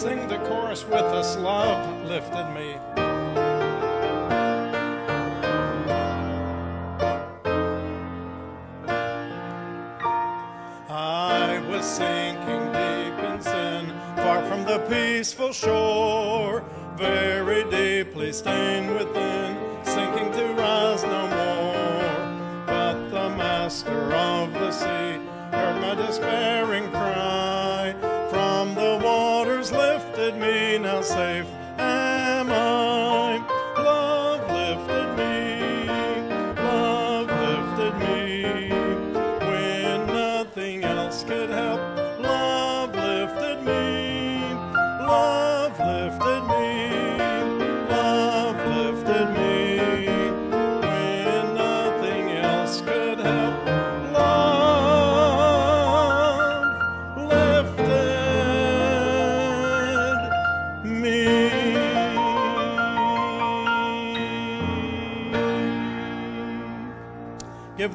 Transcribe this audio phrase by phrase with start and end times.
[0.00, 1.36] Sing the chorus with us.
[1.36, 2.74] Love lifted me.
[10.88, 16.64] I was sinking deep in sin, far from the peaceful shore,
[16.96, 18.79] very deeply stained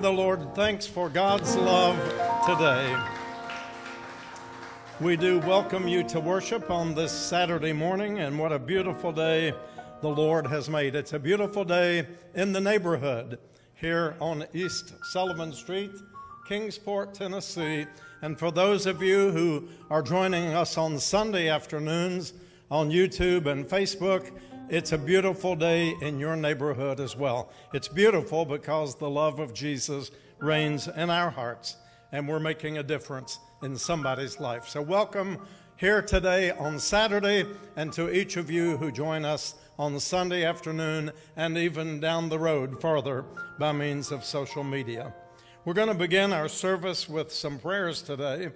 [0.05, 1.97] the Lord thanks for God's love
[2.45, 2.95] today.
[5.01, 9.51] We do welcome you to worship on this Saturday morning, and what a beautiful day
[10.03, 10.93] the Lord has made.
[10.93, 13.39] It's a beautiful day in the neighborhood
[13.73, 15.93] here on East Sullivan Street,
[16.47, 17.87] Kingsport, Tennessee.
[18.21, 22.33] And for those of you who are joining us on Sunday afternoons
[22.69, 24.29] on YouTube and Facebook,
[24.67, 27.51] it's a beautiful day in your neighborhood as well.
[27.73, 30.09] It's beautiful because the love of Jesus
[30.39, 31.77] reigns in our hearts,
[32.11, 34.67] and we're making a difference in somebody's life.
[34.67, 35.37] So, welcome
[35.77, 37.45] here today on Saturday,
[37.75, 42.39] and to each of you who join us on Sunday afternoon and even down the
[42.39, 43.23] road farther
[43.59, 45.13] by means of social media.
[45.63, 48.49] We're going to begin our service with some prayers today.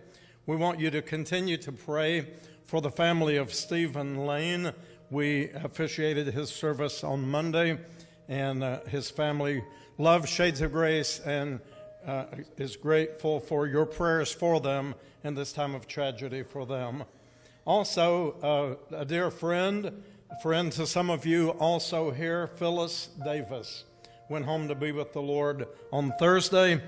[0.48, 2.34] We want you to continue to pray
[2.66, 4.72] for the family of Stephen Lane.
[5.12, 7.80] We officiated his service on Monday,
[8.28, 9.64] and uh, his family
[9.98, 11.60] loves Shades of Grace and
[12.06, 12.26] uh,
[12.58, 14.94] is grateful for your prayers for them
[15.24, 17.06] in this time of tragedy for them.
[17.66, 23.86] Also, uh, a dear friend, a friend to some of you also here, Phyllis Davis,
[24.30, 26.82] went home to be with the Lord on Thursday,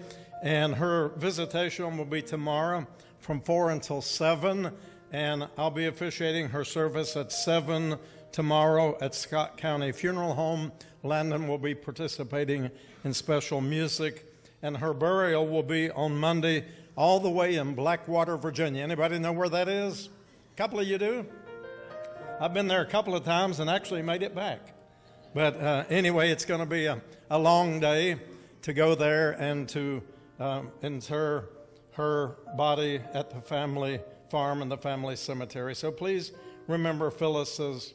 [0.43, 2.85] and her visitation will be tomorrow
[3.17, 4.71] from 4 until 7,
[5.11, 7.97] and I'll be officiating her service at 7
[8.31, 10.71] tomorrow at Scott County Funeral Home.
[11.03, 12.71] Landon will be participating
[13.03, 14.25] in special music,
[14.61, 18.81] and her burial will be on Monday all the way in Blackwater, Virginia.
[18.81, 20.09] Anybody know where that is?
[20.53, 21.25] A couple of you do?
[22.39, 24.59] I've been there a couple of times and actually made it back.
[25.33, 28.17] But uh, anyway, it's going to be a, a, long day
[28.63, 30.01] to go there and to
[30.39, 31.47] um, inter
[31.93, 33.99] her body at the family
[34.31, 35.75] farm and the family cemetery.
[35.75, 36.31] So please
[36.65, 37.93] remember Phyllis's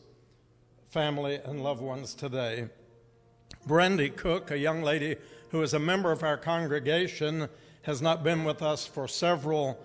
[0.91, 2.69] family and loved ones today.
[3.67, 5.17] Brandy Cook, a young lady
[5.51, 7.49] who is a member of our congregation,
[7.83, 9.83] has not been with us for several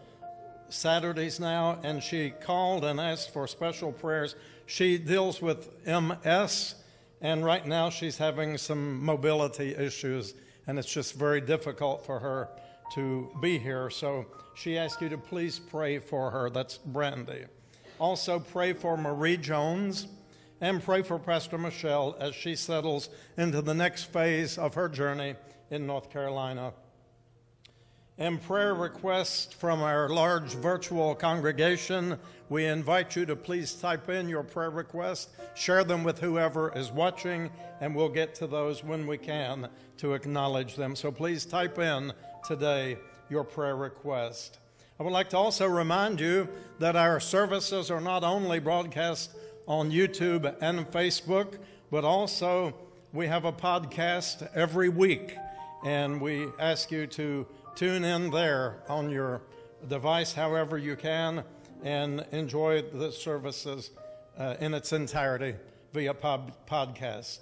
[0.67, 4.35] Saturdays now, and she called and asked for special prayers.
[4.66, 6.75] She deals with MS,
[7.22, 10.34] and right now she's having some mobility issues,
[10.67, 12.49] and it's just very difficult for her
[12.93, 13.90] to be here.
[13.90, 16.49] So she asked you to please pray for her.
[16.49, 17.46] That's Brandy.
[17.99, 20.08] Also, pray for Marie Jones
[20.59, 25.35] and pray for Pastor Michelle as she settles into the next phase of her journey
[25.70, 26.73] in North Carolina.
[28.17, 32.20] And prayer requests from our large virtual congregation.
[32.49, 36.91] We invite you to please type in your prayer request, share them with whoever is
[36.91, 37.49] watching,
[37.79, 40.96] and we'll get to those when we can to acknowledge them.
[40.96, 42.97] So please type in today
[43.29, 44.58] your prayer request.
[44.99, 46.47] I would like to also remind you
[46.79, 49.32] that our services are not only broadcast
[49.67, 51.58] on YouTube and Facebook,
[51.90, 52.73] but also
[53.14, 55.35] we have a podcast every week,
[55.85, 59.41] and we ask you to tune in there on your
[59.87, 61.44] device however you can
[61.84, 63.91] and enjoy the services
[64.37, 65.55] uh, in its entirety
[65.94, 67.40] via pod- podcast.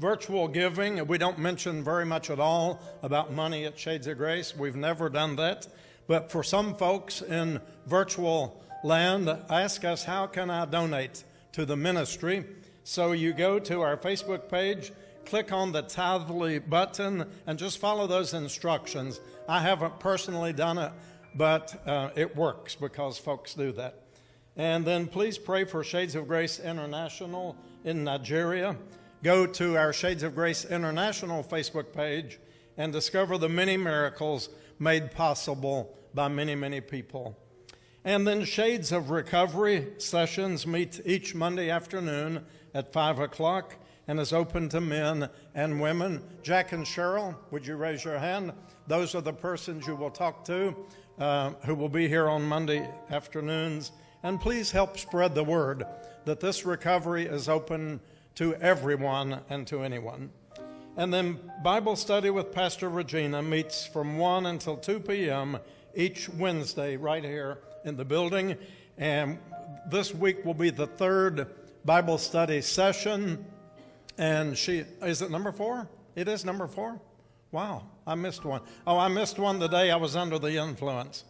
[0.00, 4.56] Virtual giving, we don't mention very much at all about money at Shades of Grace.
[4.56, 5.66] We've never done that.
[6.06, 11.76] But for some folks in virtual land, ask us, how can I donate to the
[11.76, 12.46] ministry?
[12.82, 14.90] So you go to our Facebook page,
[15.26, 19.20] click on the Tithely button, and just follow those instructions.
[19.46, 20.92] I haven't personally done it,
[21.34, 23.96] but uh, it works because folks do that.
[24.56, 27.54] And then please pray for Shades of Grace International
[27.84, 28.78] in Nigeria.
[29.22, 32.38] Go to our Shades of Grace International Facebook page
[32.78, 37.36] and discover the many miracles made possible by many, many people.
[38.02, 43.76] And then Shades of Recovery sessions meet each Monday afternoon at 5 o'clock
[44.08, 46.22] and is open to men and women.
[46.42, 48.54] Jack and Cheryl, would you raise your hand?
[48.86, 50.74] Those are the persons you will talk to
[51.18, 53.92] uh, who will be here on Monday afternoons.
[54.22, 55.84] And please help spread the word
[56.24, 58.00] that this recovery is open
[58.40, 60.30] to everyone and to anyone.
[60.96, 65.58] And then Bible study with Pastor Regina meets from 1 until 2 p.m.
[65.94, 68.56] each Wednesday right here in the building.
[68.96, 69.38] And
[69.90, 71.48] this week will be the third
[71.84, 73.44] Bible study session.
[74.16, 75.86] And she, is it number four?
[76.16, 76.98] It is number four?
[77.52, 78.62] Wow, I missed one.
[78.86, 81.24] Oh, I missed one the day I was under the influence.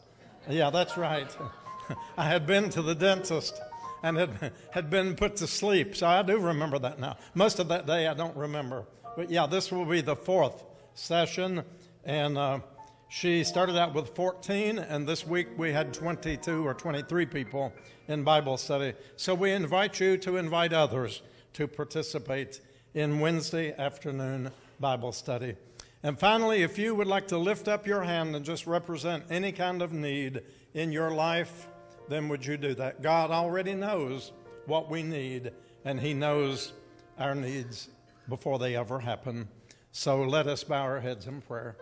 [0.48, 1.36] Yeah, that's right.
[2.16, 3.60] I had been to the dentist
[4.02, 5.96] and had, had been put to sleep.
[5.96, 7.16] So I do remember that now.
[7.34, 8.84] Most of that day I don't remember.
[9.16, 10.64] But yeah, this will be the fourth
[10.94, 11.62] session.
[12.04, 12.60] And uh,
[13.08, 17.72] she started out with 14, and this week we had 22 or 23 people
[18.08, 18.94] in Bible study.
[19.16, 21.22] So we invite you to invite others
[21.54, 22.60] to participate
[22.94, 25.56] in Wednesday afternoon Bible study.
[26.02, 29.52] And finally, if you would like to lift up your hand and just represent any
[29.52, 30.42] kind of need
[30.72, 31.66] in your life,
[32.10, 33.00] then would you do that?
[33.02, 34.32] God already knows
[34.66, 35.52] what we need,
[35.84, 36.72] and He knows
[37.18, 37.88] our needs
[38.28, 39.48] before they ever happen.
[39.92, 41.76] So let us bow our heads in prayer.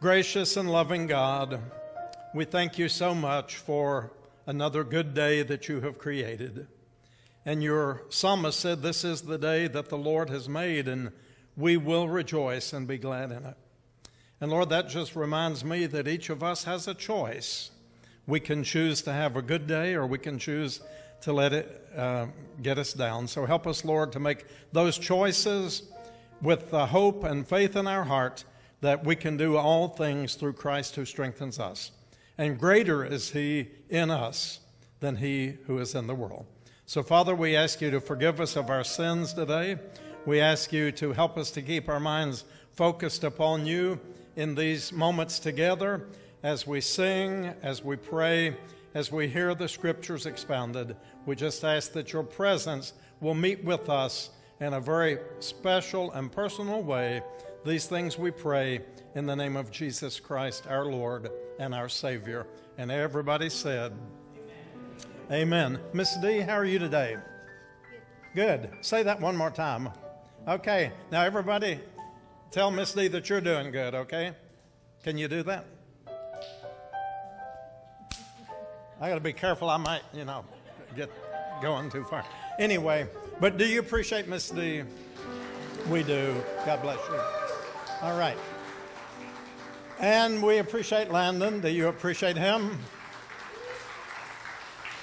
[0.00, 1.60] Gracious and loving God,
[2.34, 4.12] we thank you so much for
[4.46, 6.66] another good day that you have created.
[7.44, 11.12] And your psalmist said, This is the day that the Lord has made, and
[11.56, 13.56] we will rejoice and be glad in it.
[14.40, 17.70] And Lord, that just reminds me that each of us has a choice.
[18.26, 20.80] We can choose to have a good day or we can choose
[21.22, 22.26] to let it uh,
[22.62, 23.26] get us down.
[23.28, 25.82] So help us, Lord, to make those choices
[26.40, 28.44] with the hope and faith in our heart
[28.80, 31.92] that we can do all things through Christ who strengthens us.
[32.36, 34.60] And greater is He in us
[35.00, 36.46] than He who is in the world.
[36.86, 39.78] So, Father, we ask you to forgive us of our sins today.
[40.26, 44.00] We ask you to help us to keep our minds focused upon you
[44.34, 46.06] in these moments together
[46.42, 48.56] as we sing, as we pray,
[48.94, 50.96] as we hear the scriptures expounded.
[51.24, 54.30] We just ask that your presence will meet with us
[54.60, 57.22] in a very special and personal way.
[57.64, 58.80] These things we pray
[59.14, 62.46] in the name of Jesus Christ, our Lord and our Savior.
[62.76, 63.92] And everybody said,
[65.30, 65.76] Amen.
[65.76, 65.80] Amen.
[65.92, 67.16] Miss D, how are you today?
[68.34, 68.70] Good.
[68.80, 69.90] Say that one more time.
[70.48, 71.78] Okay, now everybody
[72.50, 74.32] tell Miss D that you're doing good, okay?
[75.04, 75.66] Can you do that?
[79.02, 79.68] I got to be careful.
[79.68, 80.44] I might, you know,
[80.94, 81.10] get
[81.60, 82.24] going too far.
[82.60, 83.08] Anyway,
[83.40, 84.84] but do you appreciate Miss D?
[85.90, 86.40] We do.
[86.64, 87.20] God bless you.
[88.00, 88.38] All right.
[89.98, 91.60] And we appreciate Landon.
[91.60, 92.78] Do you appreciate him?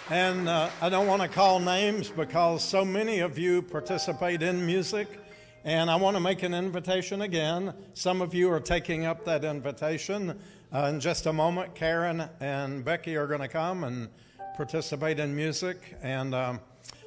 [0.10, 4.66] And uh, I don't want to call names because so many of you participate in
[4.66, 5.10] music.
[5.66, 7.74] And I want to make an invitation again.
[7.96, 10.40] Some of you are taking up that invitation.
[10.72, 14.08] Uh, in just a moment, Karen and Becky are going to come and
[14.56, 15.96] participate in music.
[16.04, 16.60] And um,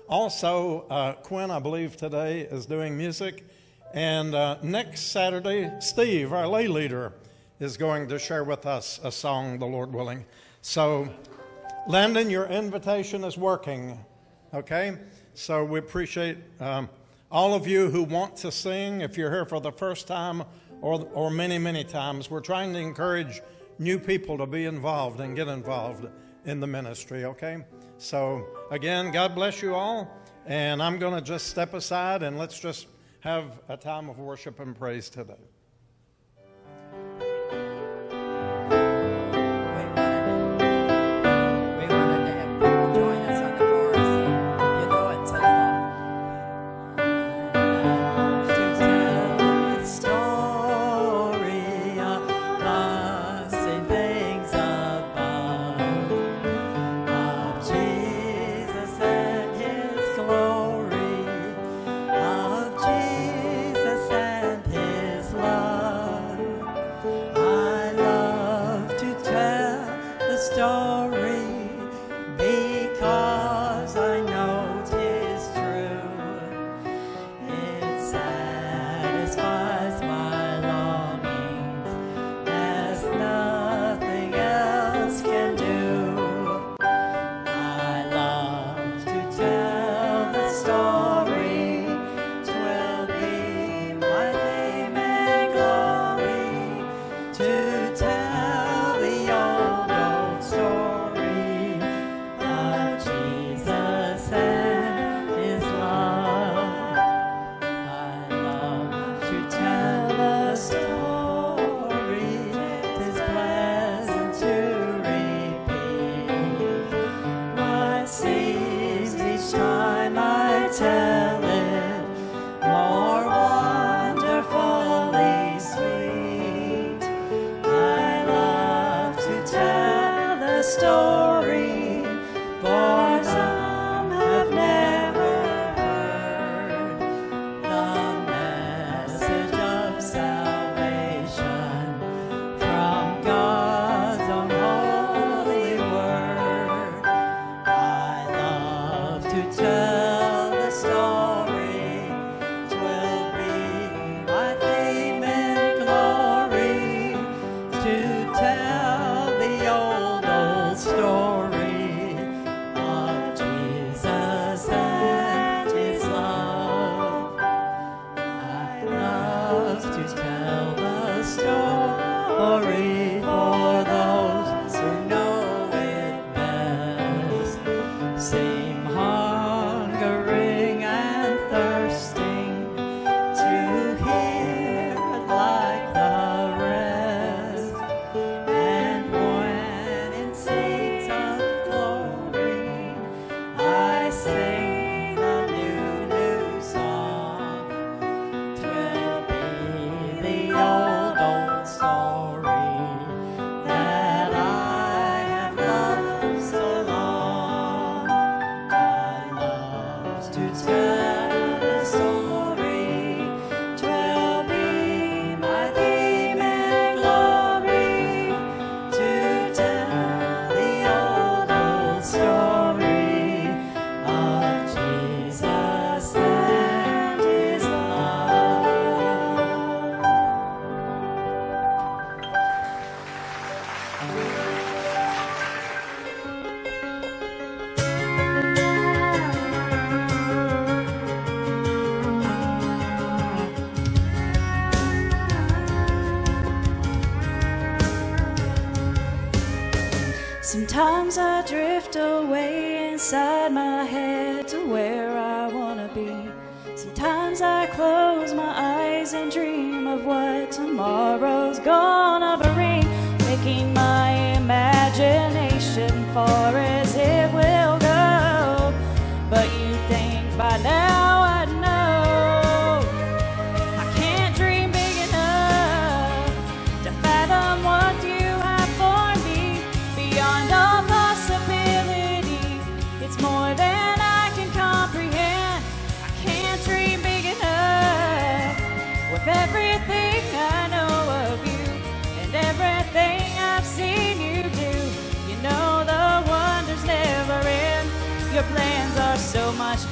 [0.09, 3.49] also, uh, Quinn, I believe, today is doing music.
[3.95, 7.13] And uh, next Saturday, Steve, our lay leader,
[7.61, 10.25] is going to share with us a song, the Lord willing.
[10.63, 11.09] So,
[11.87, 13.97] Landon, your invitation is working,
[14.53, 14.97] okay?
[15.35, 16.39] So, we appreciate.
[16.59, 16.89] Um,
[17.31, 20.43] all of you who want to sing, if you're here for the first time
[20.81, 23.41] or, or many, many times, we're trying to encourage
[23.83, 26.07] new people to be involved and get involved
[26.45, 27.65] in the ministry, okay?
[27.99, 30.11] So, again, God bless you all.
[30.47, 32.89] And I'm going to just step aside and let's just
[33.21, 35.35] have a time of worship and praise today.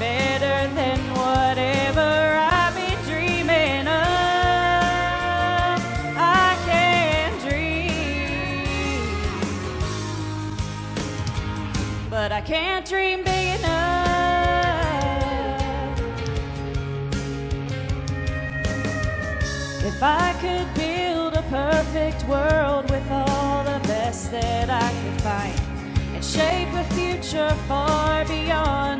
[0.00, 2.00] better than whatever
[2.52, 3.94] I've been dreaming of.
[6.18, 8.46] I can dream,
[12.10, 14.00] but I can't dream big enough.
[19.84, 25.60] If I could build a perfect world with all the best that I could find
[26.14, 28.99] and shape a future far beyond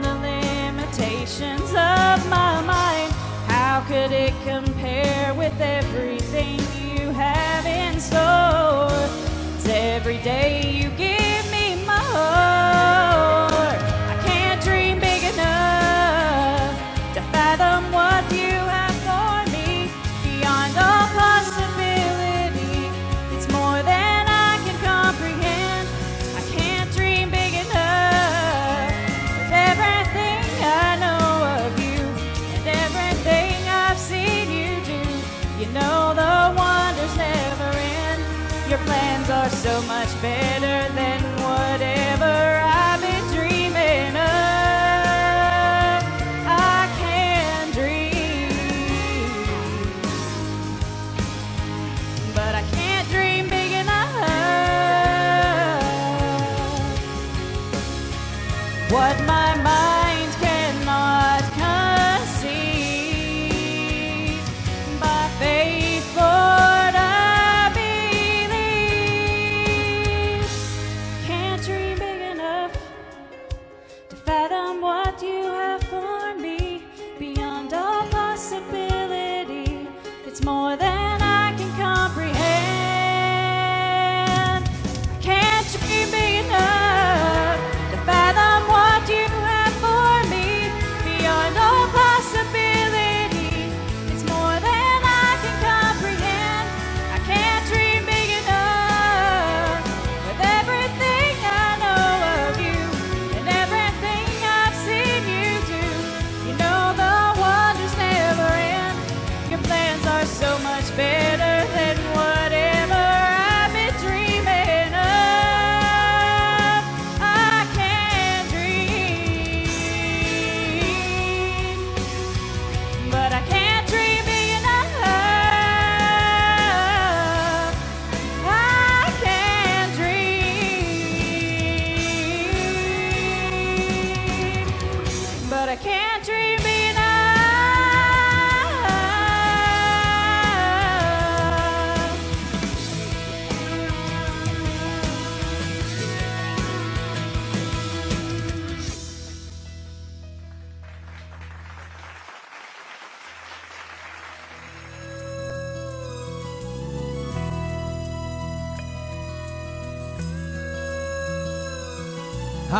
[1.01, 3.11] Patience of my mind.
[3.49, 8.91] How could it compare with everything you have in store?
[9.67, 10.90] Every day you
[39.61, 40.60] so much better.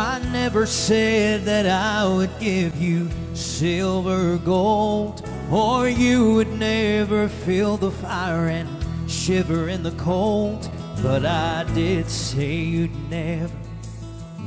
[0.01, 7.77] I never said that I would give you silver gold, or you would never feel
[7.77, 8.67] the fire and
[9.07, 10.71] shiver in the cold.
[11.03, 13.53] But I did say you'd never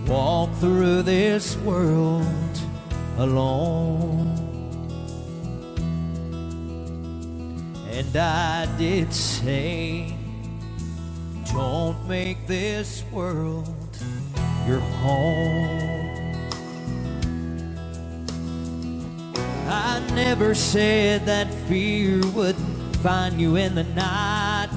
[0.08, 2.58] walk through this world
[3.18, 4.26] alone.
[7.92, 10.16] And I did say,
[11.52, 13.73] don't make this world
[14.66, 15.80] your home.
[19.68, 24.70] I never said that fear wouldn't find you in the night,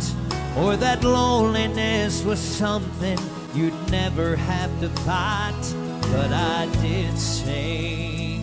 [0.58, 3.17] or that loneliness was something
[3.54, 5.73] you'd never have to fight.
[6.12, 8.39] But I did say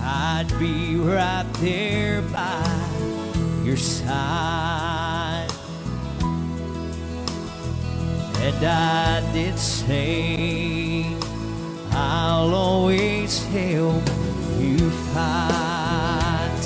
[0.00, 2.64] I'd be right there by
[3.64, 5.15] your side.
[8.46, 11.06] And I did say
[11.92, 14.04] I'll always help
[14.60, 16.60] you fight.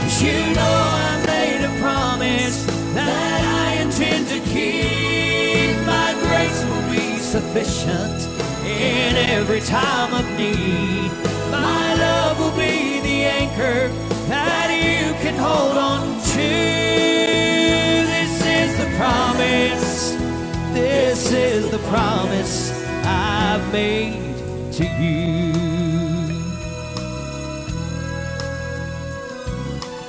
[0.00, 0.76] 'Cause you know
[1.08, 2.58] I made a promise
[2.94, 5.76] that I intend to keep.
[5.86, 8.18] My grace will be sufficient
[8.66, 11.12] in every time of need.
[11.50, 13.90] My love will be the anchor
[14.30, 16.02] that you can hold on
[16.34, 17.15] to.
[20.76, 22.70] This is the promise
[23.06, 24.36] I've made
[24.74, 25.54] to you.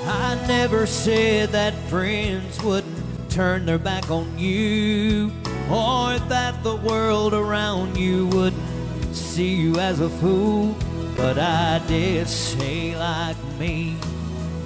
[0.05, 5.31] I never said that friends wouldn't turn their back on you,
[5.71, 10.75] or that the world around you wouldn't see you as a fool.
[11.15, 13.95] But I did say, like me,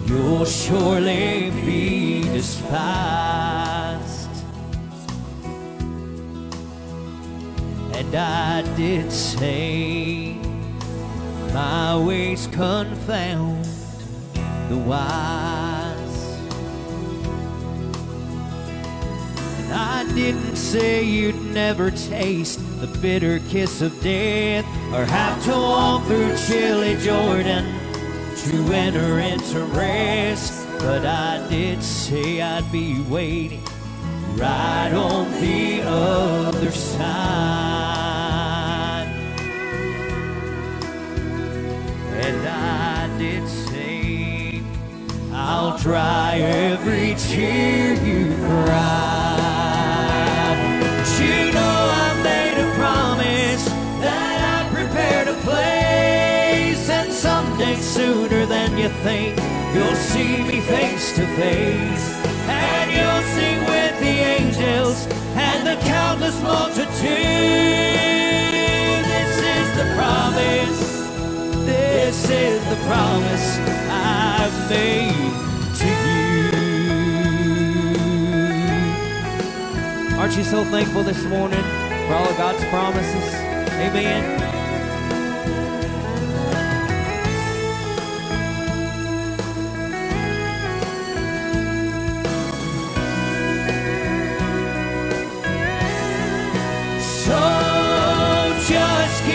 [0.08, 4.21] you'll surely be despised.
[7.94, 10.34] And I did say,
[11.54, 13.66] my ways confound
[14.70, 16.40] the wise.
[19.60, 25.52] And I didn't say you'd never taste the bitter kiss of death or have to
[25.52, 27.66] walk through chilly Jordan
[28.46, 30.68] to enter into rest.
[30.80, 33.64] But I did say I'd be waiting
[34.36, 37.02] right on the other side.
[42.14, 44.62] And I did say
[45.34, 49.38] I'll dry every tear you cry.
[50.98, 53.66] But you know I made a promise
[54.06, 59.38] that I prepared a place, and someday sooner than you think
[59.76, 62.06] you'll see me face to face,
[62.48, 63.60] and you'll sing
[64.64, 66.92] and the countless multitude.
[69.06, 70.82] This is the promise.
[71.66, 75.34] This is the promise I've made
[75.80, 75.88] to
[80.06, 80.20] you.
[80.20, 81.64] Aren't you so thankful this morning
[82.08, 83.34] for all of God's promises?
[83.36, 84.51] Amen.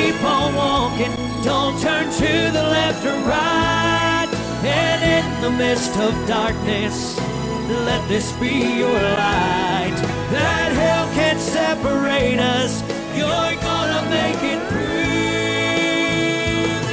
[0.06, 4.28] Keep on walking, don't turn to the left or right.
[4.62, 7.18] And in the midst of darkness,
[7.88, 9.98] let this be your light.
[10.30, 12.82] That hell can't separate us,
[13.18, 14.86] you're gonna make it through.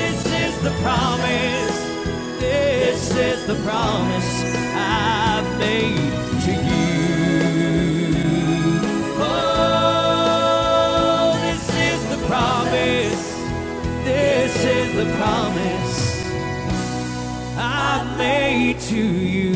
[0.01, 1.77] This is the promise,
[2.39, 4.43] this is the promise
[4.75, 6.13] I've made
[12.73, 13.33] promise.
[14.03, 16.25] This is the promise
[17.55, 19.53] I've made to you.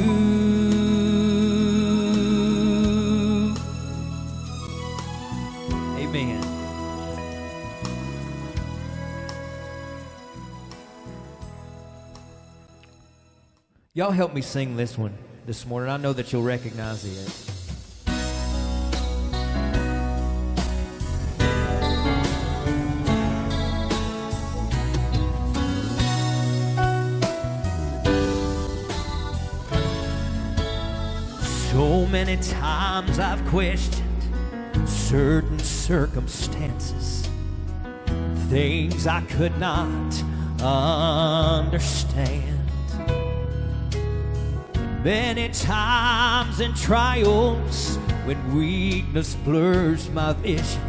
[5.98, 6.44] Amen.
[13.94, 15.90] Y'all help me sing this one this morning.
[15.90, 17.57] I know that you'll recognize it.
[32.08, 34.04] Many times I've questioned
[34.86, 37.28] certain circumstances,
[38.50, 40.24] things I could not
[40.62, 42.46] understand.
[45.04, 50.82] Many times in trials, when weakness blurs my vision,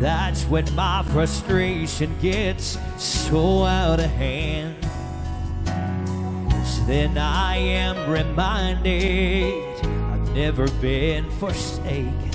[0.00, 4.76] that's when my frustration gets so out of hand.
[6.86, 9.52] Then I am reminded
[10.38, 12.30] never been forsaken.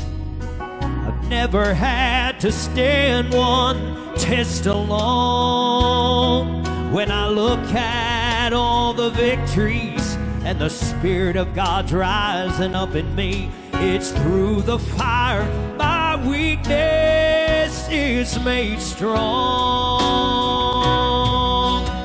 [0.60, 6.66] I've never had to stand one test alone.
[6.92, 13.16] When I look at all the victories and the Spirit of God's rising up in
[13.16, 15.46] me, it's through the fire
[15.78, 19.22] my weakness is made strong.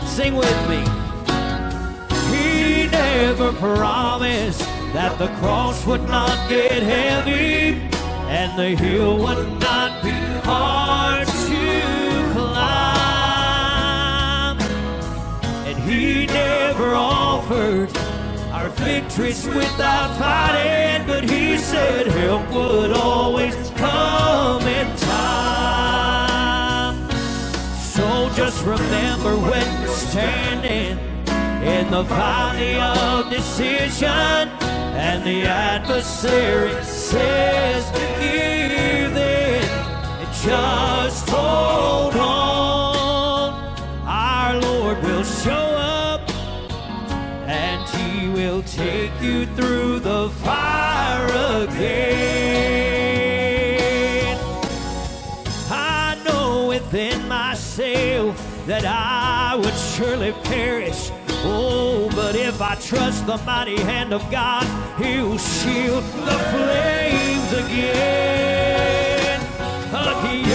[0.06, 0.84] Sing with me.
[2.30, 7.80] He never promised that the cross would not get heavy
[8.28, 10.10] and the hill would not be
[10.44, 12.58] hard to climb.
[15.66, 17.94] And he never offered
[18.50, 25.98] our victories without fighting, but he said help would always come in time.
[27.78, 30.98] So just remember when you're standing
[31.62, 34.48] in the valley of decision
[34.98, 39.62] and the adversary says give in
[40.42, 43.54] just hold on.
[44.04, 46.28] Our Lord will show up
[47.46, 51.28] and he will take you through the fire
[51.62, 52.58] again.
[55.70, 61.12] I know within myself that I would surely perish.
[61.44, 64.64] Oh, but if I trust the mighty hand of God,
[65.02, 69.40] He'll shield the flames again.
[69.92, 70.52] Again.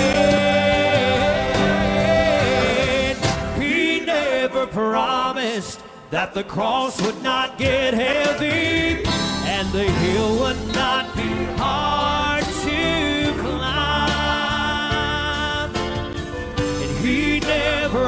[3.61, 9.03] He never promised that the cross would not get heavy
[9.45, 13.71] and the hill would not be hard to climb.
[16.69, 18.05] And he never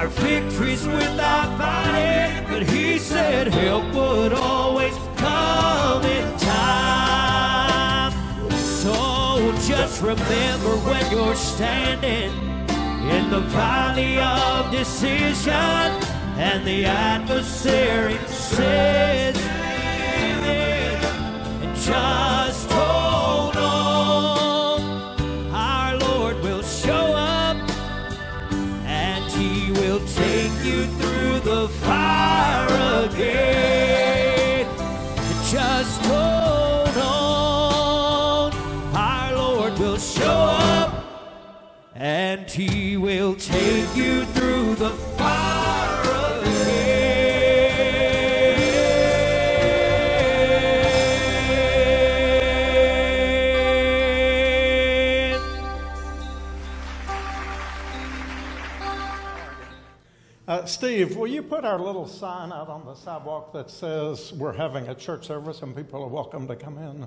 [0.00, 8.10] our victories without fighting, but he said help would always come in time.
[8.48, 8.94] So
[9.68, 12.32] just remember when you're standing
[13.10, 15.92] in the valley of decision
[16.38, 20.96] and the adversary says, in,"
[21.62, 23.19] and just hold
[31.50, 34.66] the fire again.
[35.50, 38.52] Just hold on.
[38.94, 40.40] Our Lord will show
[40.76, 40.92] up
[41.96, 44.90] and he will take you through the
[60.80, 64.88] Steve, will you put our little sign out on the sidewalk that says we're having
[64.88, 67.06] a church service and people are welcome to come in?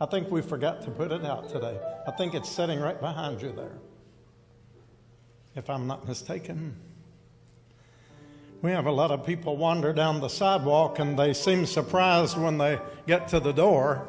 [0.00, 1.80] I think we forgot to put it out today.
[2.06, 3.76] I think it's sitting right behind you there,
[5.56, 6.76] if I'm not mistaken.
[8.62, 12.56] We have a lot of people wander down the sidewalk and they seem surprised when
[12.56, 12.78] they
[13.08, 14.06] get to the door.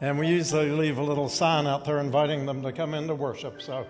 [0.00, 3.14] And we usually leave a little sign out there inviting them to come in to
[3.14, 3.62] worship.
[3.62, 3.86] So,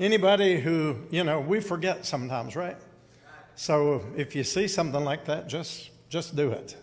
[0.00, 2.76] anybody who, you know, we forget sometimes, right?
[3.60, 6.78] So if you see something like that, just just do it.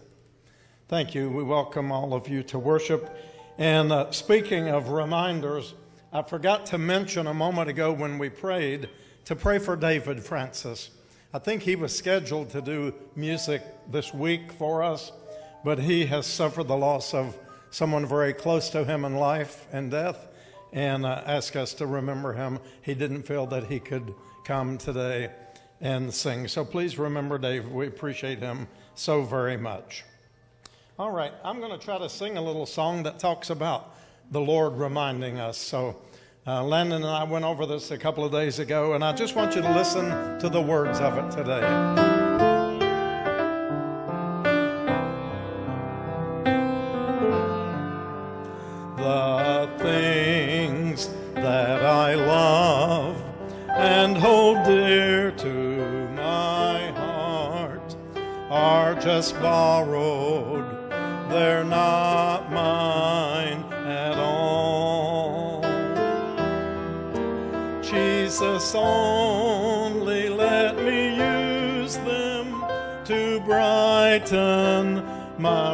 [0.87, 1.27] Thank you.
[1.27, 3.17] We welcome all of you to worship.
[3.57, 5.73] And uh, speaking of reminders,
[6.13, 8.89] I forgot to mention a moment ago when we prayed
[9.25, 10.91] to pray for David Francis.
[11.33, 15.11] I think he was scheduled to do music this week for us,
[15.63, 17.35] but he has suffered the loss of
[17.71, 20.27] someone very close to him in life and death,
[20.73, 22.59] and uh, asked us to remember him.
[22.83, 24.13] He didn't feel that he could
[24.43, 25.31] come today
[25.81, 26.47] and sing.
[26.47, 27.69] So please remember Dave.
[27.69, 30.03] We appreciate him so very much.
[30.99, 33.95] All right, I'm going to try to sing a little song that talks about
[34.31, 35.57] the Lord reminding us.
[35.57, 35.95] So
[36.47, 39.35] uh, Landon and I went over this a couple of days ago, and I just
[39.35, 42.16] want you to listen to the words of it today.
[59.31, 60.77] Borrowed
[61.29, 65.61] they're not mine at all.
[67.81, 72.63] Jesus, only let me use them
[73.05, 75.03] to brighten
[75.37, 75.66] my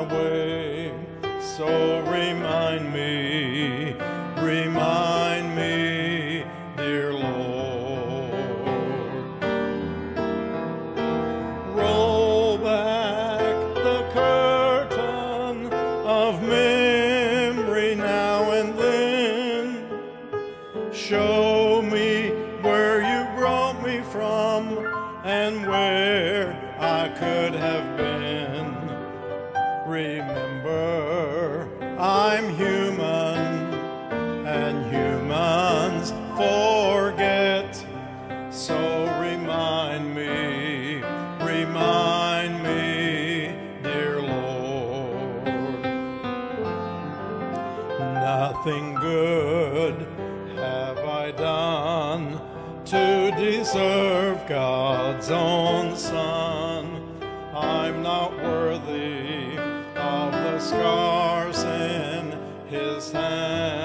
[62.94, 63.83] His hands.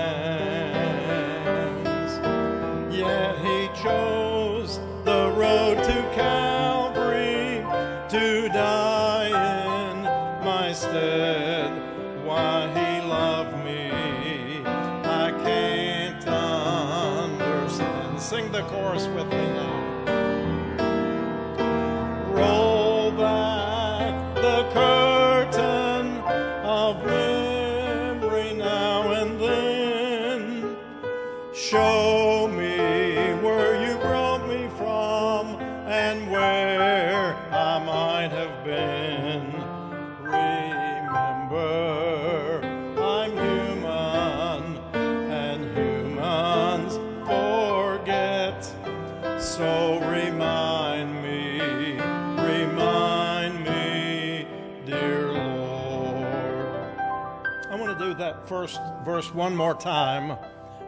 [59.08, 60.36] Verse one more time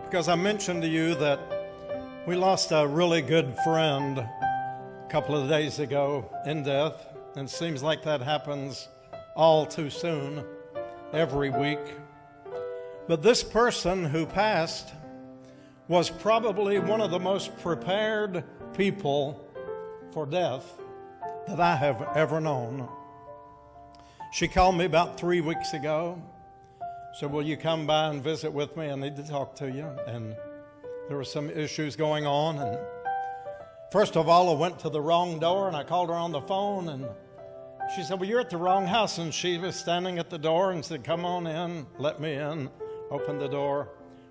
[0.05, 1.41] because I mentioned to you that
[2.27, 7.51] we lost a really good friend a couple of days ago in death, and it
[7.51, 8.89] seems like that happens
[9.35, 10.45] all too soon
[11.15, 11.79] every week.
[13.09, 14.93] But this person who passed
[15.89, 18.45] was probably one of the most prepared
[18.77, 19.43] people
[20.13, 20.71] for death
[21.49, 22.87] that I have ever known.
[24.31, 26.21] She called me about three weeks ago.
[27.13, 28.89] Said, Will you come by and visit with me?
[28.91, 29.87] I need to talk to you.
[30.07, 30.37] And
[31.09, 32.59] there were some issues going on.
[32.59, 32.79] And
[33.91, 36.41] first of all, I went to the wrong door and I called her on the
[36.41, 36.89] phone.
[36.89, 37.07] And
[37.97, 39.19] she said, Well, you're at the wrong house.
[39.19, 42.71] And she was standing at the door and said, Come on in, let me in.
[43.11, 43.89] Opened the door.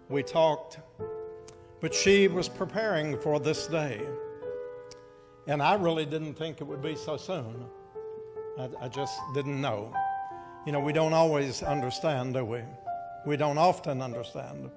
[0.08, 0.80] We talked.
[1.82, 4.02] But she was preparing for this day.
[5.48, 7.65] And I really didn't think it would be so soon.
[8.58, 9.94] I, I just didn't know.
[10.65, 12.62] You know, we don't always understand, do we?
[13.26, 14.69] We don't often understand.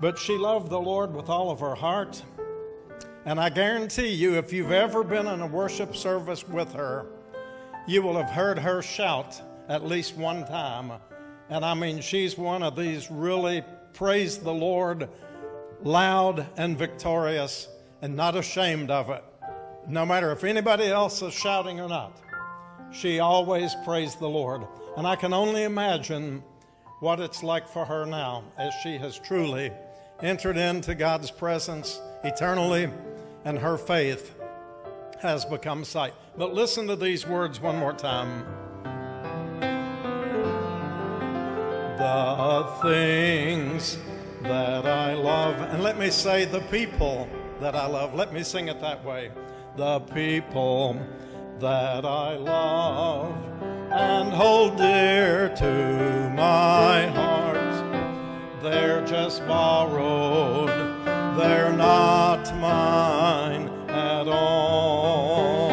[0.00, 2.22] But she loved the Lord with all of her heart.
[3.24, 7.06] And I guarantee you, if you've ever been in a worship service with her,
[7.86, 10.92] you will have heard her shout at least one time.
[11.50, 15.08] And I mean, she's one of these really praise the Lord,
[15.82, 17.68] loud and victorious,
[18.00, 19.24] and not ashamed of it.
[19.86, 22.16] No matter if anybody else is shouting or not,
[22.92, 24.66] she always praised the Lord.
[24.96, 26.42] And I can only imagine
[27.00, 29.70] what it's like for her now as she has truly
[30.20, 32.90] entered into God's presence eternally
[33.44, 34.34] and her faith
[35.20, 36.14] has become sight.
[36.36, 38.44] But listen to these words one more time.
[41.98, 43.98] The things
[44.42, 47.28] that I love, and let me say the people
[47.60, 48.14] that I love.
[48.14, 49.30] Let me sing it that way.
[49.76, 51.00] The people
[51.60, 53.34] that I love
[53.90, 58.62] and hold dear to my heart.
[58.62, 60.68] They're just borrowed,
[61.36, 65.70] they're not mine at all.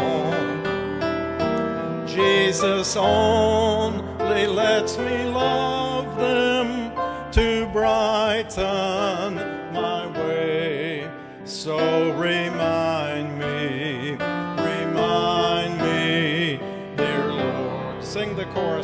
[2.07, 6.91] Jesus only lets me love them
[7.31, 9.35] to brighten
[9.71, 11.07] my way.
[11.43, 11.94] So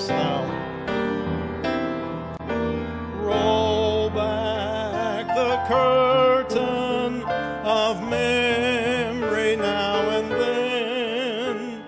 [0.08, 0.44] Now.
[3.20, 7.24] Roll back the curtain
[7.64, 11.84] of memory now and then.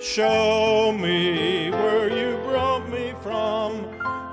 [0.00, 3.84] Show me where you brought me from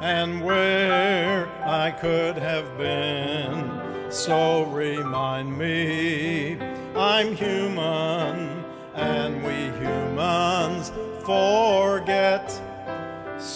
[0.01, 4.11] and where I could have been.
[4.11, 6.57] So remind me
[6.95, 10.91] I'm human and we humans
[11.25, 12.62] forget.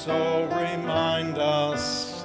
[0.07, 2.23] So remind us,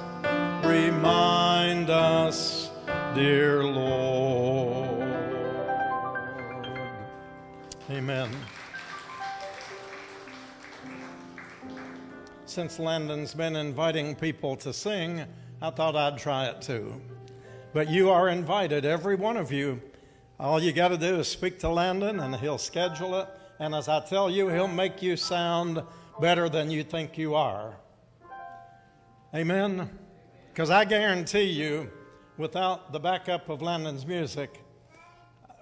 [0.63, 2.69] remind us,
[3.13, 5.05] dear Lord.
[7.91, 8.29] Amen.
[12.45, 15.25] Since Landon's been inviting people to sing,
[15.61, 17.01] I thought I'd try it too.
[17.73, 19.81] But you are invited, every one of you.
[20.39, 23.27] All you got to do is speak to Landon, and he'll schedule it.
[23.59, 25.83] And as I tell you, he'll make you sound
[26.19, 27.75] better than you think you are.
[29.35, 29.89] Amen?
[30.49, 31.91] Because I guarantee you,
[32.37, 34.63] without the backup of Landon's music,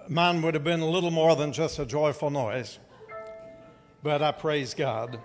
[0.10, 2.80] mine would have been a little more than just a joyful noise.
[4.04, 5.20] But I praise God.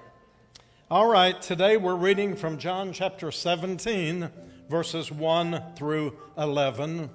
[0.88, 4.30] All right, today we're reading from John chapter 17,
[4.68, 7.10] verses 1 through 11.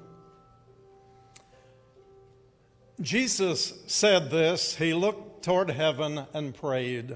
[3.00, 4.76] Jesus said this.
[4.76, 7.16] He looked toward heaven and prayed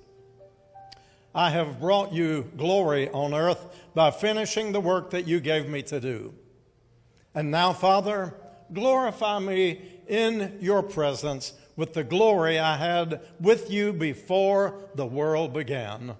[1.33, 5.81] I have brought you glory on earth by finishing the work that you gave me
[5.83, 6.33] to do.
[7.33, 8.33] And now, Father,
[8.73, 15.53] glorify me in your presence with the glory I had with you before the world
[15.53, 16.15] began.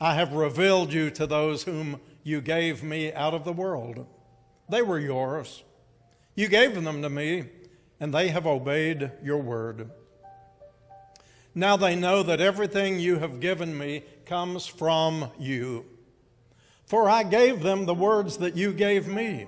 [0.00, 4.06] I have revealed you to those whom you gave me out of the world.
[4.70, 5.62] They were yours.
[6.34, 7.50] You gave them to me,
[7.98, 9.90] and they have obeyed your word.
[11.54, 15.84] Now they know that everything you have given me comes from you.
[16.86, 19.46] For I gave them the words that you gave me,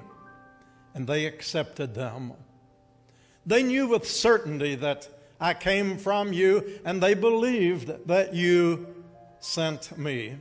[0.95, 2.33] and they accepted them.
[3.47, 5.09] They knew with certainty that
[5.41, 8.87] I came from you, and they believed that you
[9.41, 10.37] sent me.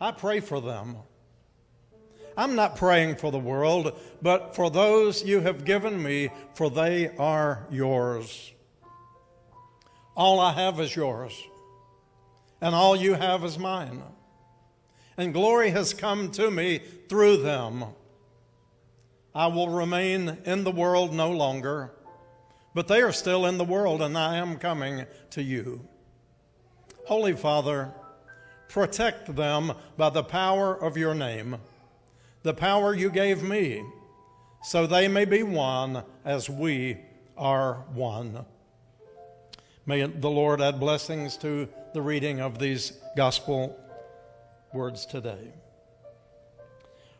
[0.00, 0.96] I pray for them.
[2.36, 7.08] I'm not praying for the world, but for those you have given me, for they
[7.16, 8.52] are yours.
[10.16, 11.42] All I have is yours,
[12.60, 14.02] and all you have is mine.
[15.16, 17.84] And glory has come to me through them.
[19.34, 21.92] I will remain in the world no longer,
[22.74, 25.88] but they are still in the world, and I am coming to you.
[27.06, 27.92] Holy Father,
[28.74, 31.58] Protect them by the power of your name,
[32.42, 33.84] the power you gave me,
[34.64, 36.98] so they may be one as we
[37.36, 38.44] are one.
[39.86, 43.78] May the Lord add blessings to the reading of these gospel
[44.72, 45.52] words today.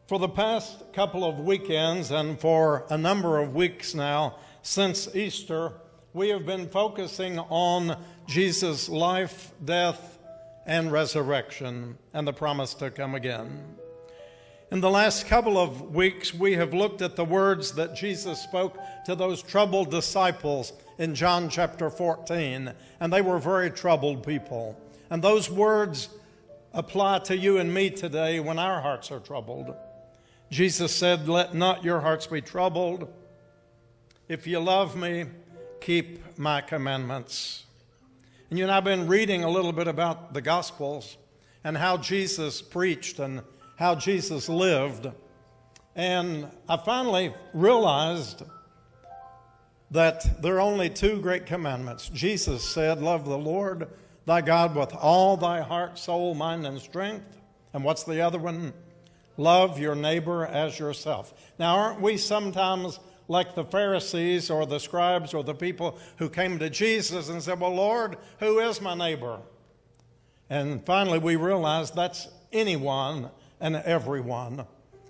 [0.07, 5.73] For the past couple of weekends and for a number of weeks now since Easter,
[6.15, 10.19] we have been focusing on Jesus' life, death,
[10.65, 13.77] and resurrection and the promise to come again.
[14.71, 18.79] In the last couple of weeks, we have looked at the words that Jesus spoke
[19.05, 24.81] to those troubled disciples in John chapter 14, and they were very troubled people.
[25.11, 26.09] And those words
[26.73, 29.75] apply to you and me today when our hearts are troubled.
[30.51, 33.13] Jesus said, Let not your hearts be troubled.
[34.29, 35.27] If you love me,
[35.81, 37.65] keep my commandments.
[38.51, 41.17] And you know, I've been reading a little bit about the Gospels
[41.63, 43.43] and how Jesus preached and
[43.77, 45.09] how Jesus lived.
[45.97, 48.43] And I finally realized
[49.95, 52.09] that there are only two great commandments.
[52.09, 53.89] Jesus said, Love the Lord
[54.27, 57.39] thy God with all thy heart, soul, mind, and strength.
[57.73, 58.73] And what's the other one?
[59.37, 61.33] Love your neighbor as yourself.
[61.61, 66.59] Now, aren't we sometimes like the Pharisees or the scribes or the people who came
[66.59, 69.39] to Jesus and said, Well, Lord, who is my neighbor?
[70.51, 73.31] And finally, we realize that's anyone
[73.61, 74.67] and everyone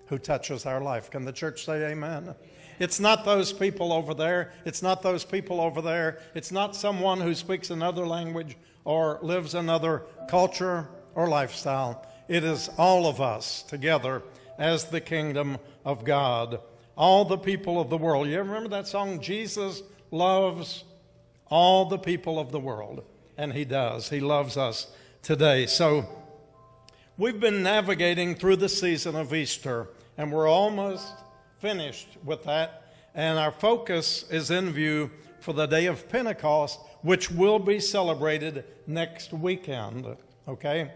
[0.09, 1.11] who touches our life.
[1.11, 2.35] Can the church say amen?
[2.79, 4.53] It's not those people over there.
[4.65, 6.21] It's not those people over there.
[6.35, 12.07] It's not someone who speaks another language or lives another culture or lifestyle.
[12.29, 14.23] It is all of us together
[14.59, 16.61] as the kingdom of God
[16.97, 18.29] all the people of the world.
[18.29, 20.85] You remember that song, Jesus loves
[21.47, 23.03] all the people of the world?
[23.37, 24.09] And He does.
[24.09, 24.87] He loves us
[25.21, 25.67] today.
[25.67, 26.09] So
[27.17, 29.87] We've been navigating through the season of Easter,
[30.19, 31.07] and we're almost
[31.65, 32.83] finished with that.
[33.15, 35.11] And our focus is in view
[35.41, 40.15] for the day of Pentecost, which will be celebrated next weekend.
[40.47, 40.93] Okay?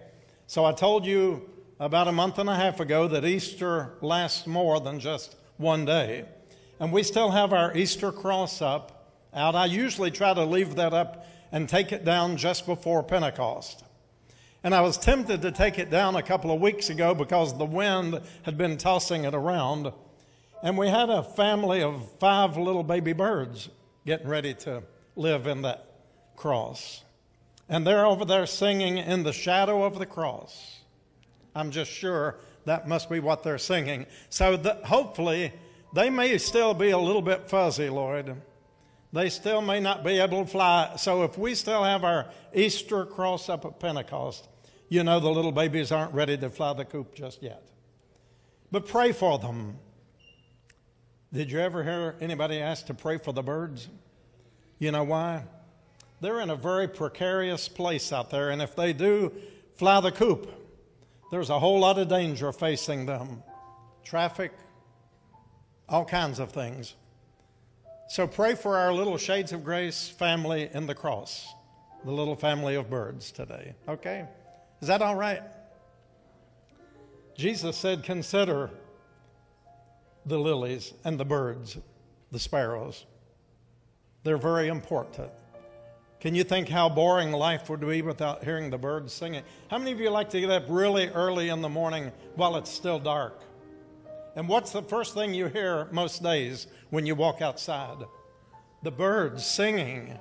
[0.46, 1.48] So I told you
[1.80, 6.26] about a month and a half ago that Easter lasts more than just one day.
[6.78, 9.54] And we still have our Easter cross up out.
[9.54, 13.84] I usually try to leave that up and take it down just before Pentecost.
[14.62, 17.64] And I was tempted to take it down a couple of weeks ago because the
[17.64, 19.94] wind had been tossing it around.
[20.62, 23.68] And we had a family of five little baby birds
[24.06, 24.82] getting ready to
[25.14, 25.84] live in that
[26.36, 27.04] cross.
[27.68, 30.80] And they're over there singing in the shadow of the cross.
[31.54, 34.06] I'm just sure that must be what they're singing.
[34.30, 35.52] So hopefully
[35.92, 38.34] they may still be a little bit fuzzy, Lord.
[39.12, 40.94] They still may not be able to fly.
[40.96, 44.48] So if we still have our Easter cross up at Pentecost,
[44.88, 47.62] you know the little babies aren't ready to fly the coop just yet.
[48.70, 49.78] But pray for them.
[51.32, 53.88] Did you ever hear anybody ask to pray for the birds?
[54.78, 55.44] You know why?
[56.20, 59.32] They're in a very precarious place out there, and if they do
[59.76, 60.50] fly the coop,
[61.30, 63.42] there's a whole lot of danger facing them
[64.02, 64.52] traffic,
[65.86, 66.94] all kinds of things.
[68.08, 71.46] So pray for our little Shades of Grace family in the cross,
[72.06, 73.74] the little family of birds today.
[73.86, 74.24] Okay?
[74.80, 75.42] Is that all right?
[77.36, 78.70] Jesus said, Consider
[80.28, 81.78] the lilies and the birds,
[82.30, 83.06] the sparrows.
[84.24, 85.30] They're very important.
[86.20, 89.44] Can you think how boring life would be without hearing the birds singing?
[89.70, 92.70] How many of you like to get up really early in the morning while it's
[92.70, 93.40] still dark?
[94.34, 97.98] And what's the first thing you hear most days when you walk outside?
[98.82, 100.18] The birds singing.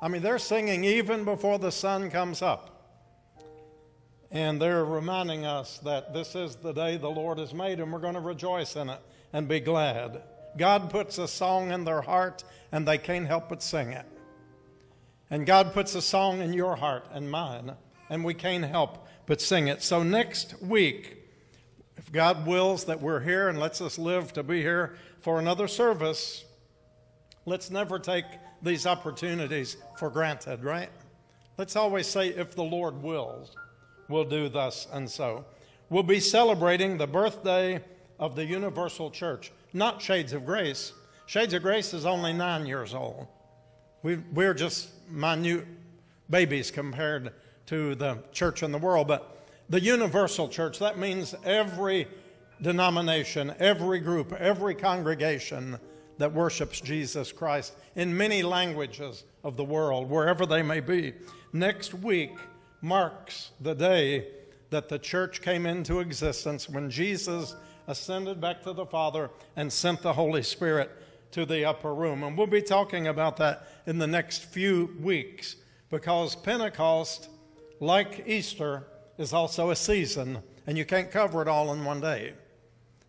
[0.00, 2.68] I mean, they're singing even before the sun comes up.
[4.32, 7.98] And they're reminding us that this is the day the Lord has made, and we're
[7.98, 9.00] going to rejoice in it
[9.32, 10.22] and be glad.
[10.56, 14.06] God puts a song in their heart, and they can't help but sing it.
[15.30, 17.72] And God puts a song in your heart and mine,
[18.10, 19.82] and we can't help but sing it.
[19.82, 21.16] So next week,
[21.96, 25.68] if God wills that we're here and lets us live to be here for another
[25.68, 26.44] service,
[27.46, 28.24] let's never take
[28.60, 30.90] these opportunities for granted, right?
[31.56, 33.56] Let's always say, if the Lord wills,
[34.08, 35.44] we'll do thus and so.
[35.88, 37.82] We'll be celebrating the birthday
[38.18, 40.92] of the Universal Church, not Shades of Grace.
[41.26, 43.26] Shades of Grace is only nine years old.
[44.02, 45.66] we we're just minute
[46.28, 47.32] babies compared
[47.66, 52.06] to the church in the world, but the universal church, that means every
[52.60, 55.78] denomination, every group, every congregation
[56.18, 61.14] that worships Jesus Christ in many languages of the world, wherever they may be.
[61.52, 62.36] Next week
[62.80, 64.28] marks the day
[64.70, 67.54] that the church came into existence when Jesus
[67.86, 70.90] ascended back to the Father and sent the Holy Spirit
[71.32, 72.22] to the upper room.
[72.22, 75.56] And we'll be talking about that in the next few weeks
[75.90, 77.28] because Pentecost,
[77.80, 78.84] like Easter,
[79.18, 82.32] is also a season, and you can't cover it all in one day.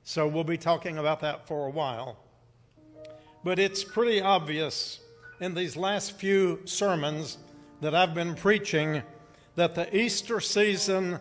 [0.03, 2.17] So we'll be talking about that for a while.
[3.43, 4.99] But it's pretty obvious
[5.39, 7.37] in these last few sermons
[7.81, 9.01] that I've been preaching
[9.55, 11.19] that the Easter season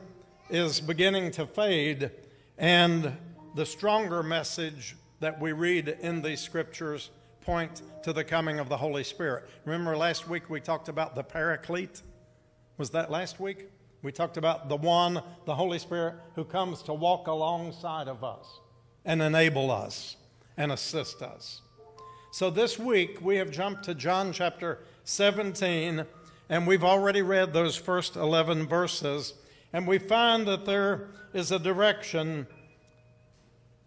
[0.49, 2.11] is beginning to fade,
[2.59, 3.17] and
[3.55, 7.11] the stronger message that we read in these scriptures
[7.43, 9.45] point to the coming of the Holy Spirit.
[9.67, 12.03] Remember last week we talked about the Paraclete?
[12.79, 13.69] Was that last week?
[14.01, 18.61] We talked about the one, the Holy Spirit, who comes to walk alongside of us
[19.05, 20.17] and enable us
[20.57, 21.61] and assist us.
[22.31, 26.07] So this week we have jumped to John chapter 17,
[26.49, 29.35] and we've already read those first 11 verses,
[29.75, 32.47] and we find that there is a direction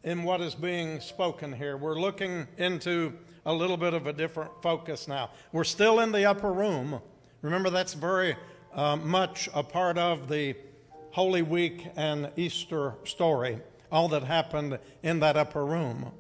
[0.05, 1.75] in what is being spoken here.
[1.75, 3.11] We're looking into
[3.43, 5.31] a little bit of a different focus now.
[5.51, 7.01] We're still in the upper room.
[7.41, 8.37] Remember, that's very
[8.73, 10.55] uh, much a part of the
[11.09, 13.59] Holy Week and Easter story,
[13.91, 16.11] all that happened in that upper room.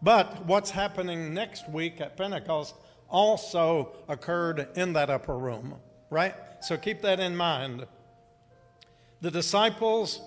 [0.00, 2.76] But what's happening next week at Pentecost
[3.08, 5.74] also occurred in that upper room,
[6.10, 6.34] right?
[6.60, 7.86] So keep that in mind.
[9.20, 10.20] The disciples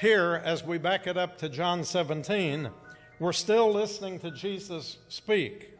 [0.00, 2.68] here, as we back it up to John 17,
[3.20, 5.70] we're still listening to Jesus speak.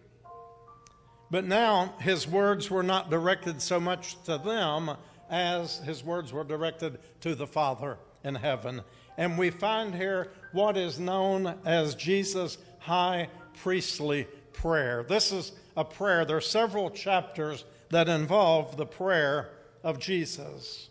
[1.30, 4.92] But now his words were not directed so much to them
[5.28, 8.82] as his words were directed to the Father in heaven.
[9.18, 13.28] And we find here what is known as Jesus' high
[13.62, 15.04] priestly prayer.
[15.08, 16.24] This is a prayer.
[16.24, 19.50] There are several chapters that involve the prayer
[19.82, 20.88] of Jesus.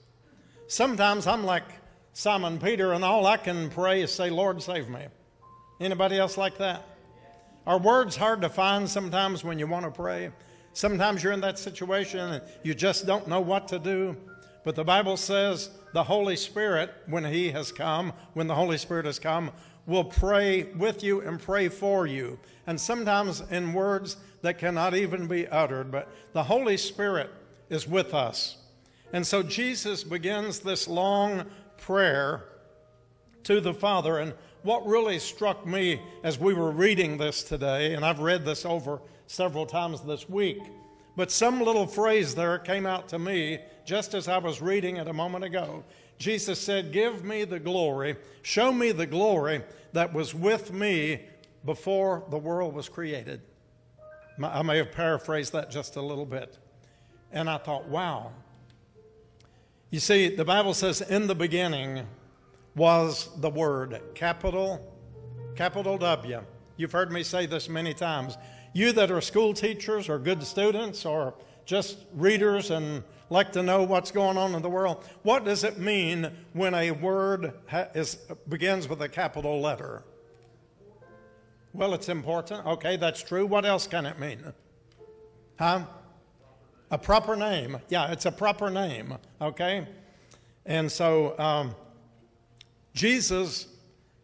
[0.68, 1.64] Sometimes I'm like
[2.14, 5.08] Simon Peter, and all I can pray is say, Lord, save me.
[5.80, 6.84] Anybody else like that?
[7.66, 10.32] Are words hard to find sometimes when you want to pray?
[10.74, 14.16] Sometimes you're in that situation and you just don't know what to do.
[14.64, 19.06] But the Bible says the Holy Spirit, when He has come, when the Holy Spirit
[19.06, 19.52] has come,
[19.88, 22.40] will pray with you and pray for you.
[22.68, 27.32] And sometimes in words that cannot even be uttered, but the Holy Spirit
[27.70, 28.58] is with us.
[29.12, 31.46] And so Jesus begins this long
[31.84, 32.46] prayer
[33.44, 34.20] to the Father.
[34.20, 38.66] And what really struck me as we were reading this today, and I've read this
[38.66, 40.60] over several times this week,
[41.16, 45.08] but some little phrase there came out to me just as I was reading it
[45.08, 45.84] a moment ago.
[46.18, 49.62] Jesus said, Give me the glory, show me the glory
[49.92, 51.22] that was with me
[51.66, 53.42] before the world was created.
[54.42, 56.58] I may have paraphrased that just a little bit.
[57.32, 58.32] And I thought, wow.
[59.94, 62.08] You see, the Bible says, In the beginning
[62.76, 64.92] was the Word, capital,
[65.56, 66.42] capital W.
[66.78, 68.36] You've heard me say this many times.
[68.74, 71.36] You that are school teachers or good students or
[71.66, 75.06] just readers and like to know what's going on in the world.
[75.22, 77.54] What does it mean when a word
[77.94, 78.16] is,
[78.50, 80.04] begins with a capital letter?
[81.72, 82.66] Well, it's important.
[82.66, 83.46] Okay, that's true.
[83.46, 84.54] What else can it mean?
[85.60, 85.84] Huh?
[86.94, 87.80] A proper name.
[87.90, 89.16] Yeah, it's a proper name.
[89.42, 89.88] Okay?
[90.64, 91.74] And so um,
[92.94, 93.66] Jesus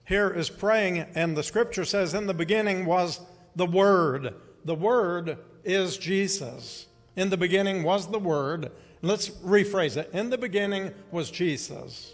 [0.06, 3.22] here is praying, and the scripture says, In the beginning was
[3.56, 4.36] the Word.
[4.66, 6.86] The Word is Jesus.
[7.16, 8.72] In the beginning was the Word.
[9.02, 10.12] Let's rephrase it.
[10.14, 12.14] In the beginning was Jesus.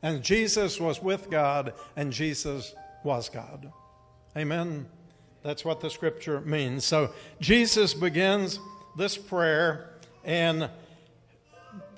[0.00, 2.72] And Jesus was with God, and Jesus
[3.02, 3.72] was God.
[4.36, 4.86] Amen.
[5.42, 6.84] That's what the scripture means.
[6.84, 8.60] So Jesus begins
[8.98, 9.90] this prayer,
[10.24, 10.68] and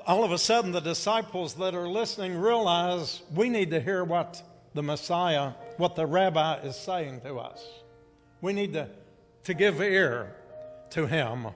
[0.06, 4.42] all of a sudden, the disciples that are listening realize we need to hear what
[4.74, 7.64] the Messiah, what the rabbi is saying to us.
[8.40, 8.88] We need to,
[9.44, 10.34] to give ear
[10.90, 11.48] to him.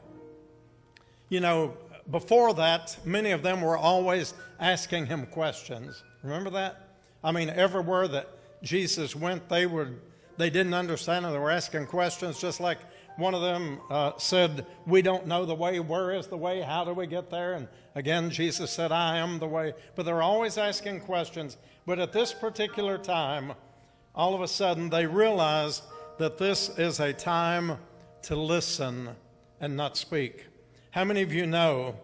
[1.29, 1.77] You know,
[2.11, 6.03] before that, many of them were always asking him questions.
[6.23, 6.89] Remember that?
[7.23, 8.29] I mean, everywhere that
[8.63, 9.91] Jesus went, they were
[10.37, 12.79] they didn't understand and they were asking questions, just like
[13.17, 15.79] one of them uh, said, We don't know the way.
[15.81, 16.61] Where is the way?
[16.61, 17.55] How do we get there?
[17.55, 19.75] And again, Jesus said, I am the way.
[19.95, 21.57] But they're always asking questions.
[21.87, 23.53] But at this particular time,
[24.15, 25.83] all of a sudden, they realize
[26.19, 27.79] that this is a time
[28.23, 29.11] to listen
[29.61, 30.47] and not speak.
[30.91, 31.97] How many of you know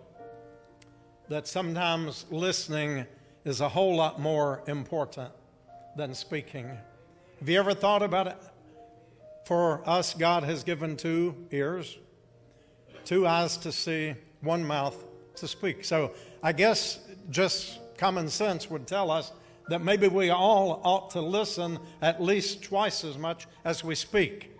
[1.28, 3.06] that sometimes listening
[3.44, 5.32] is a whole lot more important
[5.96, 6.68] than speaking?
[7.38, 8.36] Have you ever thought about it?
[9.50, 11.98] For us, God has given two ears,
[13.04, 14.96] two eyes to see, one mouth
[15.34, 15.84] to speak.
[15.84, 19.32] So I guess just common sense would tell us
[19.66, 24.56] that maybe we all ought to listen at least twice as much as we speak.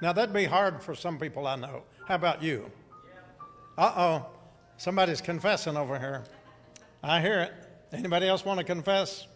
[0.00, 1.82] Now, that'd be hard for some people I know.
[2.08, 2.70] How about you?
[3.76, 4.26] Uh oh,
[4.78, 6.24] somebody's confessing over here.
[7.02, 7.52] I hear it.
[7.92, 9.26] Anybody else want to confess?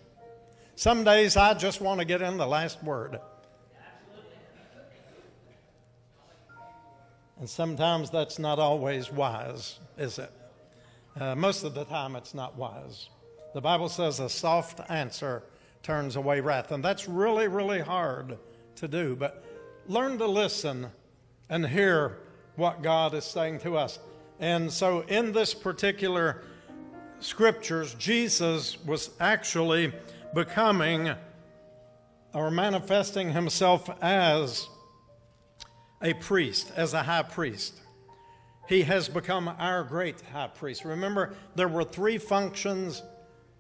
[0.77, 3.21] Some days I just want to get in the last word.
[7.39, 10.32] And sometimes that's not always wise, is it?
[11.18, 13.09] Uh, most of the time, it's not wise.
[13.55, 15.43] The Bible says a soft answer
[15.82, 16.72] turns away wrath.
[16.72, 18.39] And that's really, really hard
[18.76, 19.14] to do.
[19.14, 19.45] But
[19.87, 20.89] learn to listen
[21.49, 22.18] and hear
[22.57, 23.99] what God is saying to us.
[24.41, 26.43] And so, in this particular
[27.20, 29.93] scriptures, Jesus was actually
[30.35, 31.14] becoming
[32.32, 34.68] or manifesting himself as
[36.05, 37.81] a priest, as a high priest.
[38.69, 40.85] He has become our great high priest.
[40.85, 43.03] Remember, there were three functions,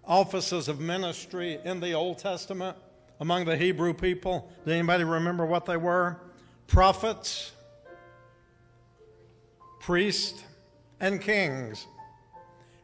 [0.04, 2.76] offices of ministry in the Old Testament
[3.18, 4.50] among the Hebrew people.
[4.64, 6.20] Does anybody remember what they were?
[6.66, 7.52] Prophets,
[9.80, 10.42] priests,
[11.00, 11.86] and kings.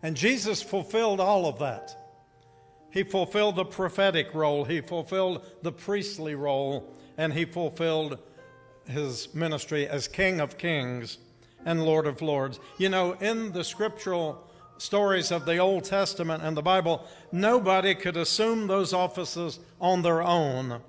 [0.03, 1.97] And Jesus fulfilled all of that.
[2.91, 8.19] He fulfilled the prophetic role, he fulfilled the priestly role, and he fulfilled
[8.91, 11.19] his ministry as King of Kings
[11.65, 12.61] and Lord of Lords.
[12.79, 14.47] You know, in the scriptural
[14.79, 20.23] stories of the Old Testament and the Bible, nobody could assume those offices on their
[20.23, 20.81] own.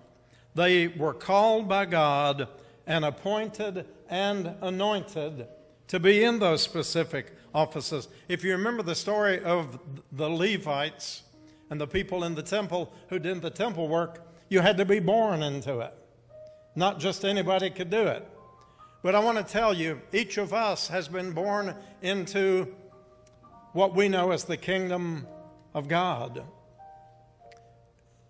[0.55, 2.47] They were called by God
[2.87, 5.47] and appointed and anointed
[5.87, 8.07] to be in those specific offices.
[8.27, 9.79] If you remember the story of
[10.11, 11.23] the Levites,
[11.71, 14.99] and the people in the temple who did the temple work, you had to be
[14.99, 15.93] born into it.
[16.75, 18.27] Not just anybody could do it.
[19.03, 22.73] But I want to tell you, each of us has been born into
[23.73, 25.27] what we know as the kingdom
[25.73, 26.43] of God.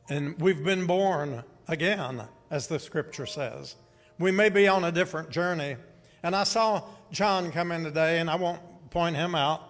[0.10, 3.76] And we've been born again, as the scripture says.
[4.18, 5.76] We may be on a different journey.
[6.24, 8.62] And I saw John come in today, and I won't
[8.92, 9.62] point him out.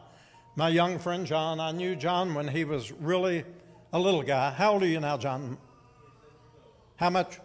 [0.55, 3.45] My young friend John, I knew John when he was really
[3.93, 4.51] a little guy.
[4.51, 5.57] How old are you now, John?
[6.97, 7.39] How much?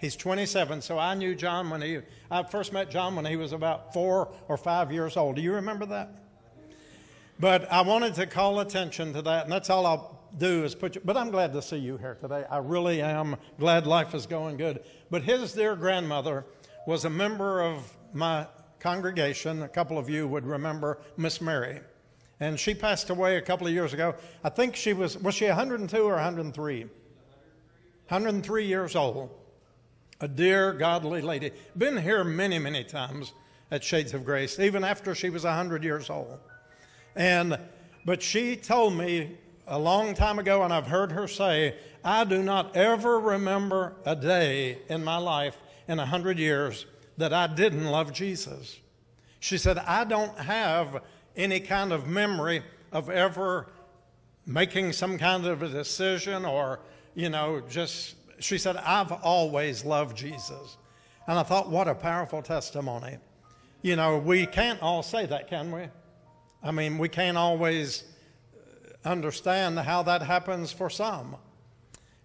[0.00, 0.80] He's 27.
[0.80, 1.98] So I knew John when he,
[2.30, 5.36] I first met John when he was about four or five years old.
[5.36, 6.10] Do you remember that?
[7.38, 10.94] But I wanted to call attention to that, and that's all I'll do is put
[10.94, 12.44] you, but I'm glad to see you here today.
[12.50, 14.82] I really am glad life is going good.
[15.10, 16.44] But his dear grandmother
[16.86, 18.46] was a member of my
[18.78, 19.62] congregation.
[19.62, 21.80] A couple of you would remember Miss Mary.
[22.38, 24.14] And she passed away a couple of years ago.
[24.42, 26.84] I think she was, was she 102 or 103?
[26.84, 29.30] 103 years old.
[30.20, 31.50] A dear, godly lady.
[31.76, 33.32] Been here many, many times
[33.70, 36.38] at Shades of Grace, even after she was 100 years old.
[37.16, 37.58] And,
[38.04, 42.42] but she told me a long time ago, and I've heard her say, I do
[42.42, 45.56] not ever remember a day in my life
[45.88, 48.78] in a hundred years that I didn't love Jesus.
[49.38, 51.02] She said, I don't have
[51.36, 52.62] any kind of memory
[52.92, 53.68] of ever
[54.46, 56.80] making some kind of a decision or,
[57.14, 60.76] you know, just, she said, I've always loved Jesus.
[61.26, 63.18] And I thought, what a powerful testimony.
[63.82, 65.84] You know, we can't all say that, can we?
[66.62, 68.04] I mean, we can't always
[68.54, 71.36] uh, understand how that happens for some.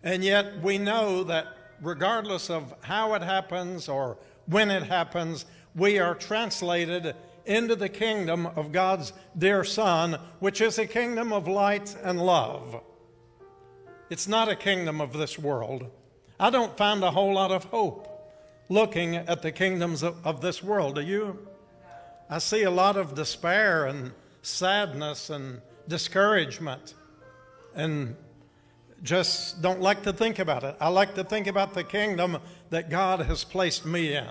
[0.03, 1.47] And yet we know that
[1.81, 5.45] regardless of how it happens or when it happens,
[5.75, 11.47] we are translated into the kingdom of God's dear Son, which is a kingdom of
[11.47, 12.81] light and love.
[14.09, 15.89] It's not a kingdom of this world.
[16.39, 18.11] I don't find a whole lot of hope
[18.67, 20.95] looking at the kingdoms of, of this world.
[20.95, 21.47] Do you?
[22.29, 24.11] I see a lot of despair and
[24.41, 26.95] sadness and discouragement
[27.75, 28.15] and
[29.03, 30.75] just don't like to think about it.
[30.79, 34.27] I like to think about the kingdom that God has placed me in.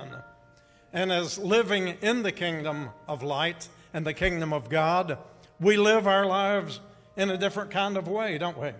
[0.92, 5.18] And as living in the kingdom of light and the kingdom of God,
[5.60, 6.80] we live our lives
[7.16, 8.70] in a different kind of way, don't we?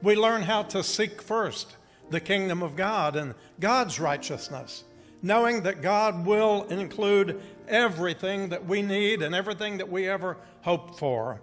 [0.00, 1.76] We learn how to seek first
[2.10, 4.84] the kingdom of God and God's righteousness,
[5.22, 10.98] knowing that God will include everything that we need and everything that we ever hope
[10.98, 11.40] for.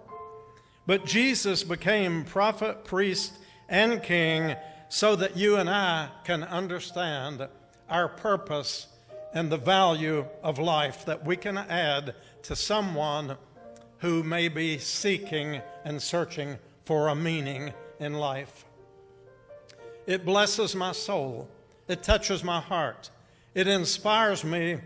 [0.86, 3.32] But Jesus became prophet, priest,
[3.68, 4.54] and king
[4.88, 7.46] so that you and I can understand
[7.88, 8.86] our purpose
[9.34, 12.14] and the value of life that we can add
[12.44, 13.36] to someone
[13.98, 18.64] who may be seeking and searching for a meaning in life.
[20.06, 21.48] It blesses my soul.
[21.88, 23.10] It touches my heart.
[23.54, 24.78] It inspires me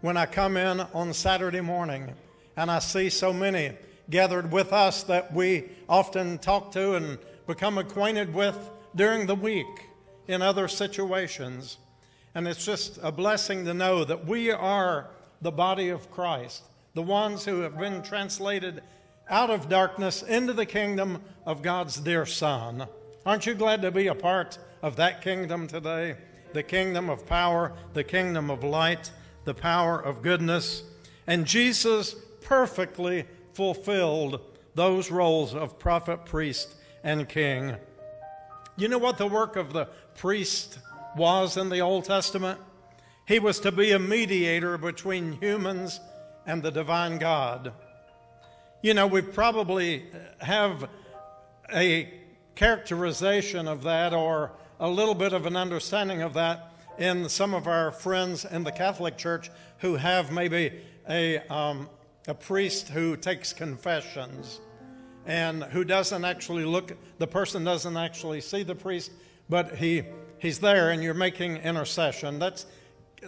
[0.00, 2.12] when I come in on Saturday morning
[2.56, 3.72] and I see so many
[4.10, 8.56] gathered with us that we often talk to and become acquainted with
[8.94, 9.88] during the week
[10.28, 11.78] in other situations.
[12.34, 15.08] And it's just a blessing to know that we are
[15.40, 16.62] the body of Christ,
[16.94, 18.82] the ones who have been translated
[19.28, 22.86] out of darkness into the kingdom of God's dear Son.
[23.26, 26.16] Aren't you glad to be a part of that kingdom today?
[26.52, 29.10] The kingdom of power, the kingdom of light,
[29.44, 30.82] the power of goodness.
[31.26, 34.40] And Jesus perfectly fulfilled
[34.74, 37.76] those roles of prophet, priest, and king.
[38.76, 40.78] You know what the work of the priest
[41.16, 42.60] was in the Old Testament?
[43.26, 46.00] He was to be a mediator between humans
[46.46, 47.72] and the divine God.
[48.80, 50.06] You know, we probably
[50.40, 50.88] have
[51.74, 52.17] a
[52.58, 54.50] characterization of that or
[54.80, 58.72] a little bit of an understanding of that in some of our friends in the
[58.72, 59.48] Catholic Church
[59.78, 60.72] who have maybe
[61.08, 61.88] a, um,
[62.26, 64.58] a priest who takes confessions
[65.24, 69.12] and who doesn't actually look, the person doesn't actually see the priest,
[69.48, 70.02] but he,
[70.40, 72.40] he's there and you're making intercession.
[72.40, 72.66] That's,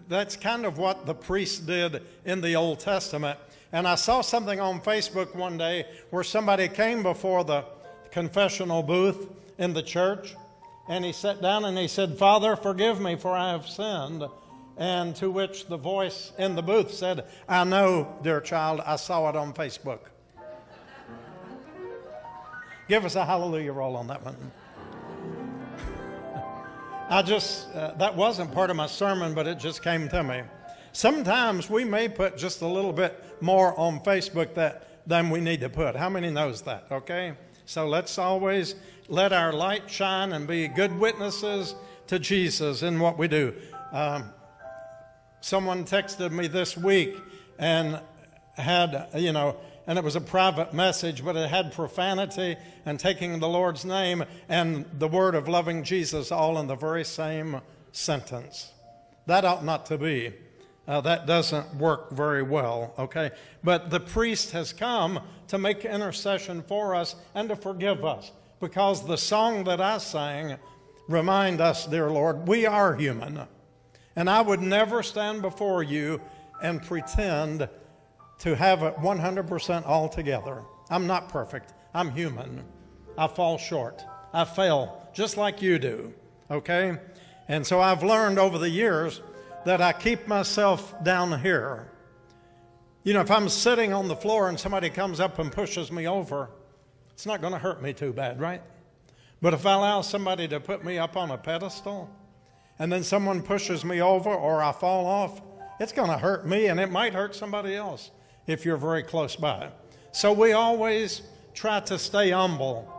[0.08, 3.38] that's kind of what the priest did in the Old Testament.
[3.70, 7.64] And I saw something on Facebook one day where somebody came before the
[8.11, 10.34] confessional booth in the church
[10.90, 14.24] and he sat down and he said, Father, forgive me for I have sinned.
[14.76, 19.28] And to which the voice in the booth said, I know, dear child, I saw
[19.28, 20.00] it on Facebook.
[22.88, 24.36] Give us a hallelujah roll on that one.
[27.08, 30.42] I just, uh, that wasn't part of my sermon, but it just came to me.
[30.90, 35.61] Sometimes we may put just a little bit more on Facebook that, than we need
[35.61, 35.94] to put.
[35.94, 37.34] How many knows that, okay?
[37.70, 38.74] So let's always
[39.06, 41.76] let our light shine and be good witnesses
[42.08, 43.54] to Jesus in what we do.
[43.92, 44.24] Um,
[45.40, 47.16] someone texted me this week
[47.60, 48.00] and
[48.54, 49.56] had, you know,
[49.86, 54.24] and it was a private message, but it had profanity and taking the Lord's name
[54.48, 57.60] and the word of loving Jesus all in the very same
[57.92, 58.72] sentence.
[59.26, 60.34] That ought not to be.
[60.91, 63.30] Uh, that doesn't work very well, okay?
[63.62, 69.07] But the priest has come to make intercession for us and to forgive us because
[69.07, 70.57] the song that I sang
[71.07, 73.47] remind us, dear Lord, we are human.
[74.16, 76.20] And I would never stand before you
[76.61, 77.68] and pretend
[78.41, 80.64] to have it 100% all together.
[80.91, 81.72] I'm not perfect.
[81.95, 82.64] I'm human.
[83.16, 84.05] I fall short.
[84.32, 86.12] I fail just like you do,
[86.51, 86.99] okay?
[87.47, 89.20] And so I've learned over the years
[89.64, 91.90] that I keep myself down here.
[93.02, 96.06] You know, if I'm sitting on the floor and somebody comes up and pushes me
[96.06, 96.50] over,
[97.12, 98.62] it's not going to hurt me too bad, right?
[99.42, 102.11] But if I allow somebody to put me up on a pedestal
[102.78, 105.40] and then someone pushes me over or I fall off,
[105.78, 108.11] it's going to hurt me and it might hurt somebody else
[108.46, 109.70] if you're very close by.
[110.12, 111.22] So we always
[111.54, 112.92] try to stay humble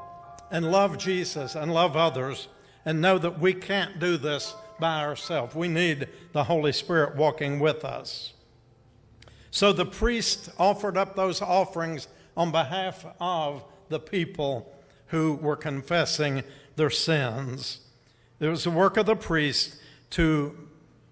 [0.49, 2.47] and love Jesus and love others
[2.85, 5.55] and know that we can't do this by ourselves.
[5.55, 8.33] We need the Holy Spirit walking with us.
[9.49, 14.73] So the priest offered up those offerings on behalf of the people
[15.07, 16.43] who were confessing
[16.75, 17.79] their sins.
[18.41, 19.77] It was the work of the priest
[20.11, 20.57] to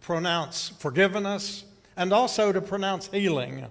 [0.01, 1.63] pronounce forgiveness
[1.95, 3.65] and also to pronounce healing.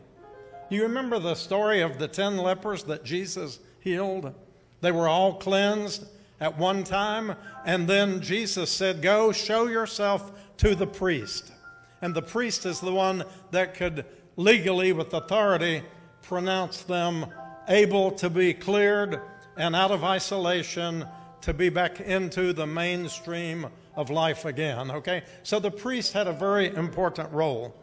[0.70, 4.34] You remember the story of the ten lepers that Jesus healed?
[4.80, 6.06] They were all cleansed
[6.40, 7.34] at one time,
[7.64, 11.52] and then Jesus said, Go show yourself to the priest.
[12.00, 14.04] And the priest is the one that could
[14.36, 15.82] legally, with authority,
[16.22, 17.26] pronounce them
[17.68, 19.20] able to be cleared
[19.56, 21.06] and out of isolation
[21.40, 23.66] to be back into the mainstream
[23.96, 24.90] of life again.
[24.90, 25.22] Okay?
[25.42, 27.74] So the priest had a very important role.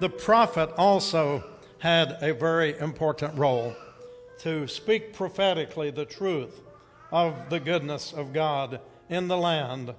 [0.00, 1.44] The prophet also
[1.78, 3.74] had a very important role
[4.40, 6.60] to speak prophetically the truth
[7.14, 9.94] of the goodness of God in the land.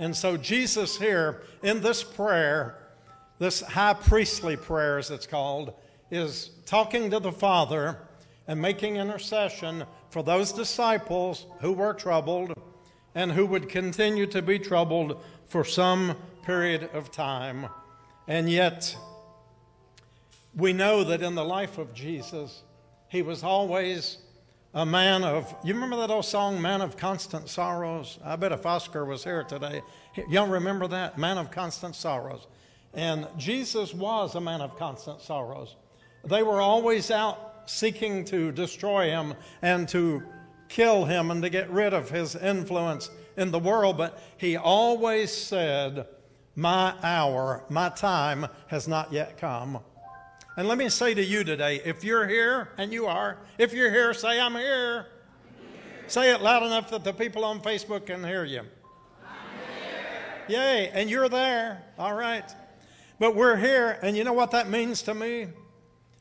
[0.00, 2.76] And so, Jesus here in this prayer,
[3.38, 5.74] this high priestly prayer, as it's called,
[6.10, 7.98] is talking to the Father
[8.48, 12.52] and making intercession for those disciples who were troubled
[13.14, 17.68] and who would continue to be troubled for some period of time.
[18.26, 18.96] And yet,
[20.56, 22.62] we know that in the life of Jesus,
[23.08, 24.18] he was always
[24.74, 28.18] a man of, you remember that old song, Man of Constant Sorrows?
[28.24, 29.82] I bet if Oscar was here today,
[30.28, 31.18] y'all remember that?
[31.18, 32.46] Man of Constant Sorrows.
[32.94, 35.76] And Jesus was a man of constant sorrows.
[36.24, 40.22] They were always out seeking to destroy him and to
[40.68, 45.30] kill him and to get rid of his influence in the world, but he always
[45.30, 46.06] said,
[46.54, 49.80] My hour, my time has not yet come.
[50.56, 53.90] And let me say to you today if you're here, and you are, if you're
[53.90, 55.06] here, say, I'm here.
[56.08, 58.62] Say it loud enough that the people on Facebook can hear you.
[60.48, 61.82] Yay, and you're there.
[61.98, 62.44] All right.
[63.18, 65.48] But we're here, and you know what that means to me?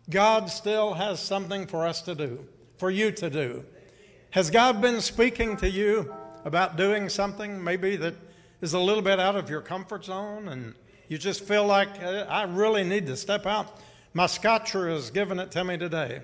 [0.10, 3.66] God still has something for us to do, for you to do.
[4.30, 6.14] Has God been speaking to you
[6.46, 8.16] about doing something maybe that
[8.62, 10.74] is a little bit out of your comfort zone and
[11.10, 13.80] you just feel like uh, I really need to step out?
[14.14, 16.22] My scotcher has given it to me today.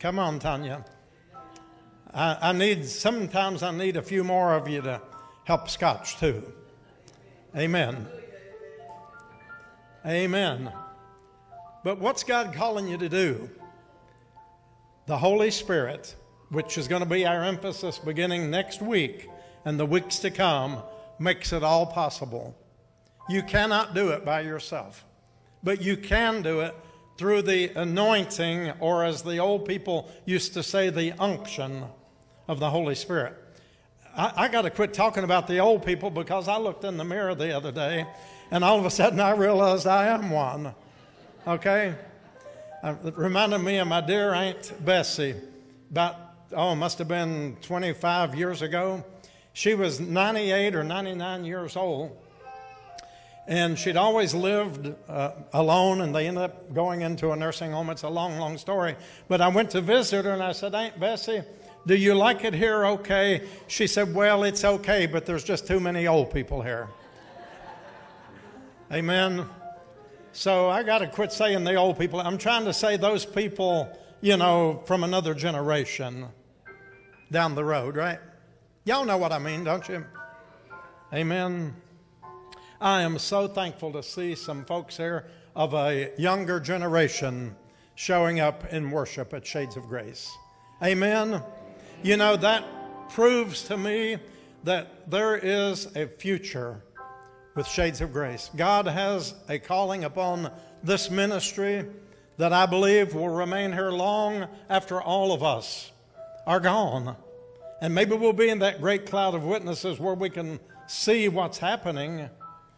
[0.00, 0.86] Come on, Tanya.
[2.14, 5.02] I, I, need, sometimes I need a few more of you to
[5.44, 6.42] help scotch too.
[7.54, 8.06] Amen.
[10.06, 10.72] Amen.
[11.84, 13.50] But what's God calling you to do?
[15.04, 16.16] The Holy Spirit,
[16.48, 19.28] which is going to be our emphasis beginning next week
[19.66, 20.82] and the weeks to come,
[21.18, 22.56] makes it all possible.
[23.28, 25.04] You cannot do it by yourself,
[25.62, 26.74] but you can do it
[27.16, 31.84] through the anointing, or as the old people used to say, the unction
[32.48, 33.34] of the Holy Spirit.
[34.16, 37.04] I, I got to quit talking about the old people because I looked in the
[37.04, 38.06] mirror the other day
[38.50, 40.74] and all of a sudden I realized I am one.
[41.46, 41.94] Okay?
[42.82, 45.34] Uh, it reminded me of my dear Aunt Bessie
[45.90, 46.16] about,
[46.52, 49.04] oh, must have been 25 years ago.
[49.52, 52.16] She was 98 or 99 years old
[53.48, 57.90] and she'd always lived uh, alone, and they ended up going into a nursing home.
[57.90, 58.96] It's a long, long story.
[59.28, 61.42] But I went to visit her, and I said, Aunt Bessie,
[61.86, 63.46] do you like it here okay?
[63.68, 66.88] She said, Well, it's okay, but there's just too many old people here.
[68.92, 69.46] Amen.
[70.32, 72.20] So I got to quit saying the old people.
[72.20, 73.88] I'm trying to say those people,
[74.20, 76.26] you know, from another generation
[77.30, 78.18] down the road, right?
[78.84, 80.04] Y'all know what I mean, don't you?
[81.12, 81.74] Amen.
[82.80, 87.56] I am so thankful to see some folks here of a younger generation
[87.94, 90.30] showing up in worship at Shades of Grace.
[90.82, 91.42] Amen.
[92.02, 92.64] You know, that
[93.08, 94.18] proves to me
[94.64, 96.82] that there is a future
[97.54, 98.50] with Shades of Grace.
[98.54, 100.50] God has a calling upon
[100.82, 101.86] this ministry
[102.36, 105.90] that I believe will remain here long after all of us
[106.46, 107.16] are gone.
[107.80, 111.56] And maybe we'll be in that great cloud of witnesses where we can see what's
[111.56, 112.28] happening.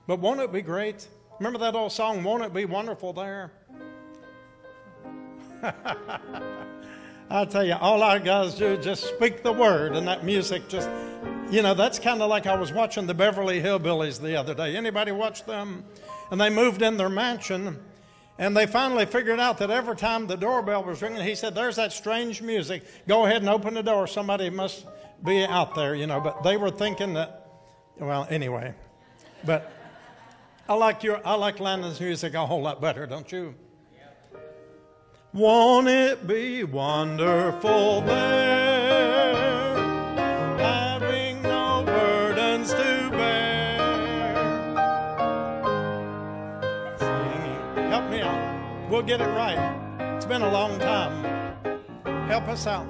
[0.09, 1.07] But won't it be great?
[1.39, 3.53] Remember that old song, Won't It Be Wonderful There?
[7.31, 10.67] I tell you, all our guys do is just speak the word, and that music
[10.67, 10.89] just,
[11.51, 14.77] you know, that's kind of like I was watching the Beverly Hillbillies the other day.
[14.77, 15.85] Anybody watch them?
[16.31, 17.79] And they moved in their mansion,
[18.39, 21.77] and they finally figured out that every time the doorbell was ringing, he said, There's
[21.77, 22.83] that strange music.
[23.07, 24.07] Go ahead and open the door.
[24.07, 24.87] Somebody must
[25.23, 26.19] be out there, you know.
[26.19, 27.47] But they were thinking that,
[27.99, 28.75] well, anyway.
[29.45, 29.71] But
[30.69, 33.55] I like your, I like Landon's music a whole lot better, don't you?
[35.33, 39.35] Won't it be wonderful there,
[40.59, 43.77] having no burdens to bear?
[46.99, 47.91] Singing.
[47.91, 48.91] Help me out.
[48.91, 49.59] We'll get it right.
[50.17, 51.25] It's been a long time.
[52.29, 52.87] Help us out.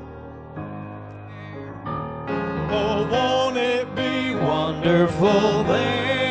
[2.70, 4.08] Oh, won't it be
[4.40, 6.27] Wonderful there,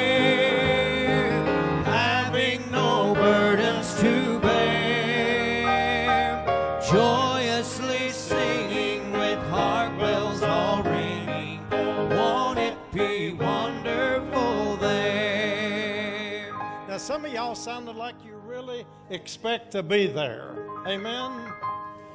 [16.97, 20.55] Now, some of y'all sounded like you really expect to be there.
[20.87, 21.53] Amen.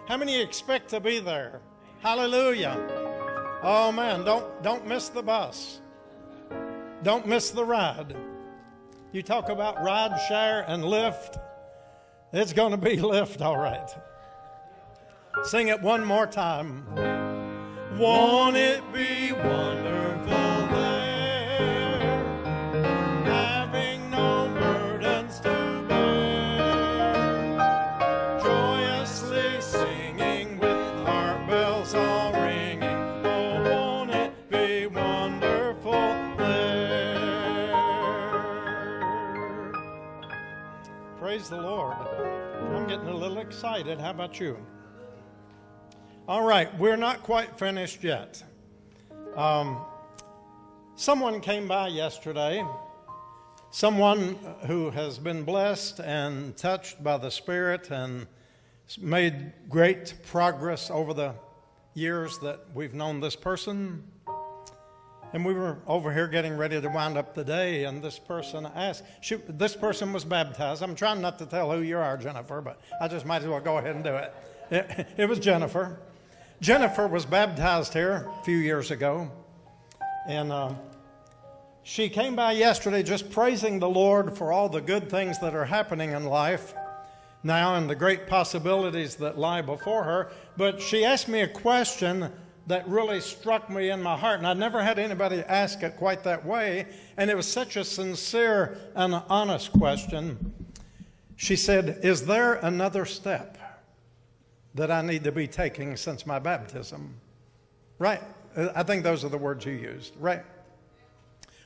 [0.08, 1.60] How many expect to be there?
[2.00, 2.76] Hallelujah.
[3.62, 5.80] Oh man, don't don't miss the bus.
[7.04, 8.16] Don't miss the ride.
[9.12, 11.40] You talk about ride, share, and Lyft.
[12.32, 13.88] It's going to be lift, all right.
[15.44, 16.84] Sing it one more time.
[17.96, 20.01] Won't it be wonderful
[41.42, 41.96] Praise the Lord.
[42.72, 44.00] I'm getting a little excited.
[44.00, 44.64] How about you?
[46.28, 48.40] All right, we're not quite finished yet.
[49.34, 49.80] Um,
[50.94, 52.64] someone came by yesterday,
[53.72, 54.38] someone
[54.68, 58.28] who has been blessed and touched by the Spirit and
[59.00, 61.34] made great progress over the
[61.94, 64.04] years that we've known this person.
[65.32, 68.66] And we were over here getting ready to wind up the day, and this person
[68.74, 70.82] asked, she, this person was baptized.
[70.82, 73.60] I'm trying not to tell who you are, Jennifer, but I just might as well
[73.60, 74.34] go ahead and do it.
[74.70, 75.98] It, it was Jennifer.
[76.60, 79.30] Jennifer was baptized here a few years ago,
[80.28, 80.74] and uh,
[81.82, 85.64] she came by yesterday just praising the Lord for all the good things that are
[85.64, 86.74] happening in life
[87.42, 90.30] now and the great possibilities that lie before her.
[90.56, 92.32] But she asked me a question
[92.66, 96.22] that really struck me in my heart, and I'd never had anybody ask it quite
[96.24, 96.86] that way,
[97.16, 100.52] and it was such a sincere and honest question.
[101.36, 103.58] She said, Is there another step?
[104.74, 107.14] that I need to be taking since my baptism.
[107.98, 108.22] Right.
[108.56, 110.14] I think those are the words you used.
[110.18, 110.42] Right.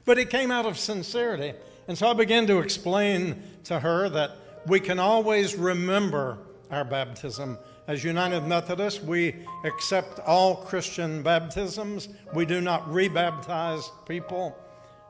[0.05, 1.53] But it came out of sincerity.
[1.89, 4.33] And so I began to explain to her that
[4.67, 6.39] we can always remember
[6.71, 7.59] our baptism.
[7.89, 12.09] As United Methodists, we accept all Christian baptisms.
[12.35, 14.59] We do not rebaptize people.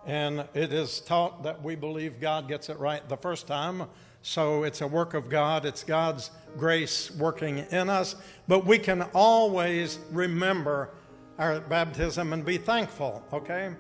[0.05, 3.85] And it is taught that we believe God gets it right the first time.
[4.21, 8.15] So it's a work of God, it's God's grace working in us.
[8.47, 10.91] But we can always remember
[11.39, 13.75] our baptism and be thankful, okay?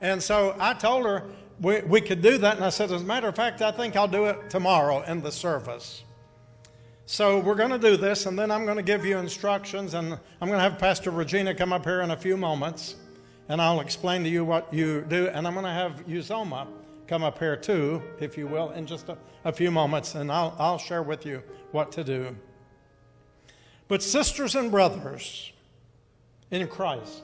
[0.00, 1.24] And so I told her
[1.60, 2.56] we, we could do that.
[2.56, 5.20] And I said, as a matter of fact, I think I'll do it tomorrow in
[5.20, 6.04] the service.
[7.10, 10.12] So we're going to do this, and then I'm going to give you instructions, and
[10.12, 12.96] I'm going to have Pastor Regina come up here in a few moments,
[13.48, 15.28] and I'll explain to you what you do.
[15.28, 16.66] And I'm going to have Uzoma
[17.06, 20.54] come up here too, if you will, in just a, a few moments, and I'll,
[20.58, 21.42] I'll share with you
[21.72, 22.36] what to do.
[23.88, 25.50] But, sisters and brothers
[26.50, 27.22] in Christ,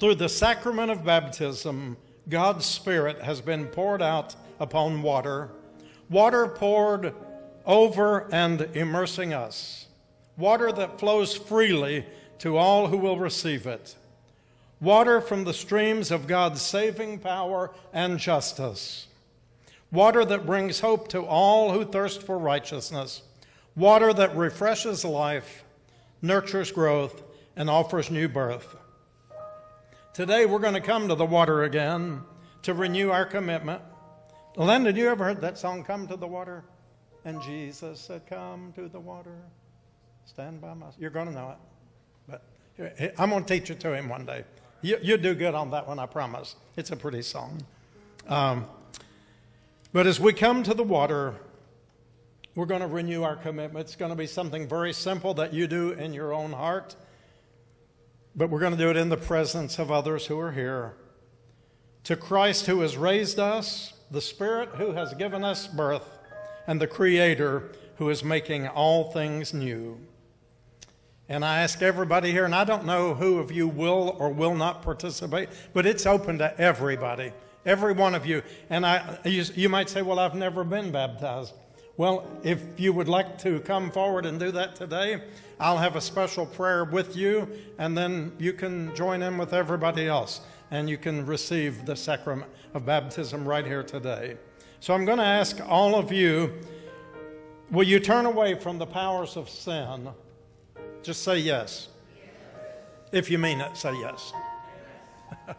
[0.00, 1.98] through the sacrament of baptism,
[2.30, 5.50] God's Spirit has been poured out upon water,
[6.08, 7.12] water poured
[7.68, 9.86] over and immersing us,
[10.36, 12.04] water that flows freely
[12.38, 13.94] to all who will receive it
[14.80, 19.08] water from the streams of God's saving power and justice,
[19.90, 23.22] water that brings hope to all who thirst for righteousness,
[23.74, 25.64] water that refreshes life,
[26.22, 27.22] nurtures growth,
[27.56, 28.76] and offers new birth.
[30.14, 32.22] Today we're going to come to the water again
[32.62, 33.82] to renew our commitment.
[34.56, 36.64] Landon, you ever heard that song, Come to the Water?
[37.24, 39.36] And Jesus said, Come to the water,
[40.24, 40.86] stand by my.
[40.98, 42.40] You're going to know it.
[42.78, 44.44] But I'm going to teach it to him one day.
[44.80, 46.54] You, you do good on that one, I promise.
[46.76, 47.62] It's a pretty song.
[48.28, 48.66] Um,
[49.92, 51.34] but as we come to the water,
[52.54, 53.86] we're going to renew our commitment.
[53.86, 56.94] It's going to be something very simple that you do in your own heart,
[58.36, 60.94] but we're going to do it in the presence of others who are here.
[62.04, 66.17] To Christ who has raised us, the Spirit who has given us birth,
[66.68, 69.98] and the Creator who is making all things new.
[71.28, 74.54] And I ask everybody here, and I don't know who of you will or will
[74.54, 77.32] not participate, but it's open to everybody,
[77.66, 78.42] every one of you.
[78.70, 81.54] And I, you, you might say, well, I've never been baptized.
[81.96, 85.22] Well, if you would like to come forward and do that today,
[85.58, 87.48] I'll have a special prayer with you,
[87.78, 92.50] and then you can join in with everybody else, and you can receive the sacrament
[92.74, 94.36] of baptism right here today.
[94.80, 96.52] So I'm going to ask all of you
[97.70, 100.08] will you turn away from the powers of sin?
[101.02, 101.88] Just say yes.
[103.12, 104.32] If you mean it, say yes.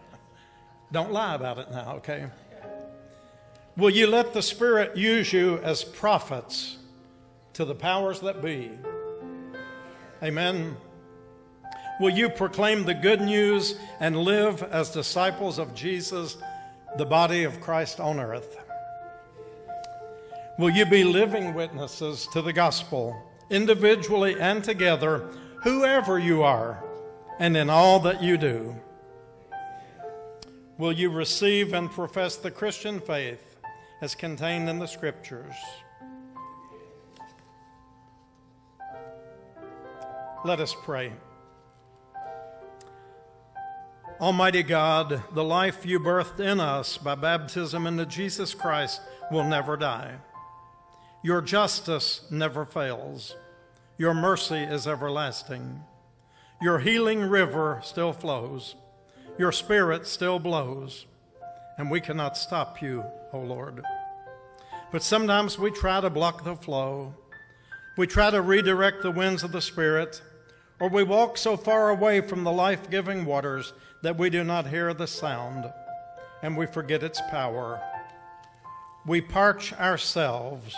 [0.92, 2.28] Don't lie about it now, okay?
[3.78, 6.78] Will you let the Spirit use you as prophets
[7.54, 8.72] to the powers that be?
[10.24, 10.76] Amen.
[12.00, 16.38] Will you proclaim the good news and live as disciples of Jesus,
[16.98, 18.58] the body of Christ on earth?
[20.60, 23.30] Will you be living witnesses to the gospel?
[23.50, 25.30] individually and together,
[25.64, 26.84] whoever you are,
[27.40, 28.76] and in all that you do.
[30.78, 33.58] Will you receive and profess the Christian faith
[34.02, 35.56] as contained in the Scriptures?
[40.46, 41.12] Let us pray.
[44.22, 49.02] Almighty God, the life you birthed in us by baptism into Jesus Christ
[49.32, 50.20] will never die.
[51.24, 53.36] Your justice never fails.
[53.98, 55.82] Your mercy is everlasting.
[56.62, 58.76] Your healing river still flows.
[59.38, 61.06] Your spirit still blows.
[61.78, 63.04] And we cannot stop you,
[63.34, 63.84] O Lord.
[64.92, 67.14] But sometimes we try to block the flow.
[67.98, 70.22] We try to redirect the winds of the Spirit,
[70.80, 74.68] or we walk so far away from the life giving waters that we do not
[74.68, 75.70] hear the sound
[76.42, 77.82] and we forget its power.
[79.06, 80.76] We parch ourselves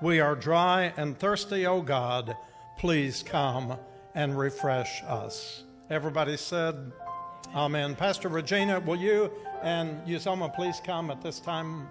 [0.00, 2.36] we are dry and thirsty, O God.
[2.78, 3.76] Please come
[4.14, 5.64] and refresh us.
[5.90, 6.92] Everybody said,
[7.54, 7.96] Amen.
[7.96, 9.30] Pastor Regina, will you
[9.62, 11.88] and Uzoma please come at this time?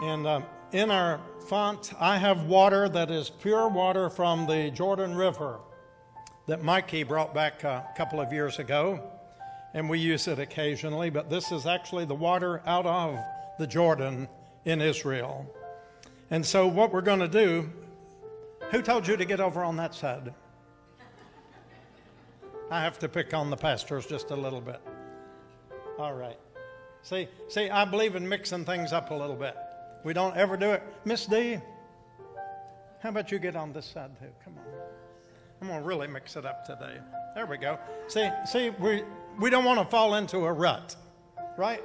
[0.00, 5.14] And uh, in our font, I have water that is pure water from the Jordan
[5.14, 5.60] River
[6.46, 9.13] that Mikey brought back a couple of years ago
[9.74, 13.18] and we use it occasionally, but this is actually the water out of
[13.58, 14.28] the Jordan
[14.64, 15.52] in Israel.
[16.30, 17.70] And so, what we're going to do,
[18.70, 20.32] who told you to get over on that side?
[22.70, 24.80] I have to pick on the pastors just a little bit.
[25.98, 26.38] All right.
[27.02, 29.54] See, see, I believe in mixing things up a little bit.
[30.04, 30.82] We don't ever do it.
[31.04, 31.58] Miss D,
[33.00, 34.26] how about you get on this side too?
[34.42, 34.64] Come on.
[35.60, 36.98] I'm going to really mix it up today.
[37.34, 37.78] There we go.
[38.08, 39.02] See, see, we,
[39.38, 40.96] we don't want to fall into a rut,
[41.56, 41.82] right?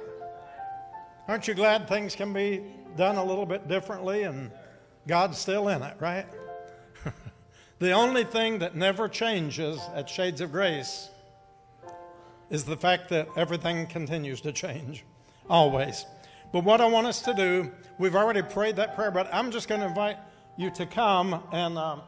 [1.28, 2.62] Aren't you glad things can be
[2.96, 4.50] done a little bit differently and
[5.06, 6.26] God's still in it, right?
[7.78, 11.08] the only thing that never changes at Shades of Grace
[12.50, 15.04] is the fact that everything continues to change,
[15.48, 16.04] always.
[16.52, 19.68] But what I want us to do, we've already prayed that prayer, but I'm just
[19.68, 20.16] going to invite
[20.56, 21.78] you to come and.
[21.78, 22.02] Um,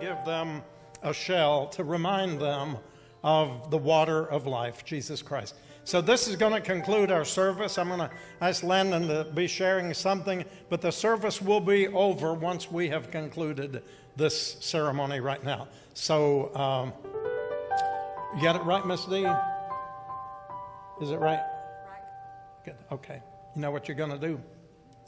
[0.00, 0.62] give them
[1.02, 2.76] a shell to remind them
[3.22, 5.54] of the water of life, Jesus Christ.
[5.84, 7.78] So, this is going to conclude our service.
[7.78, 12.34] I'm going to ask Landon to be sharing something, but the service will be over
[12.34, 13.82] once we have concluded
[14.16, 15.68] this ceremony right now.
[15.94, 16.92] So, um,
[18.36, 19.26] you got it right, Miss D?
[21.00, 21.40] Is it right?
[21.40, 22.02] Right.
[22.64, 22.76] Good.
[22.92, 23.22] Okay.
[23.56, 24.40] You know what you're going to do?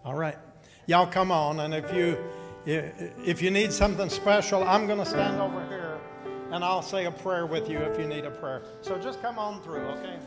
[0.05, 0.38] All right.
[0.86, 2.18] Y'all come on, and if you
[2.64, 5.98] if you need something special, I'm going to stand over here
[6.50, 8.62] and I'll say a prayer with you if you need a prayer.
[8.82, 10.18] So just come on through, okay?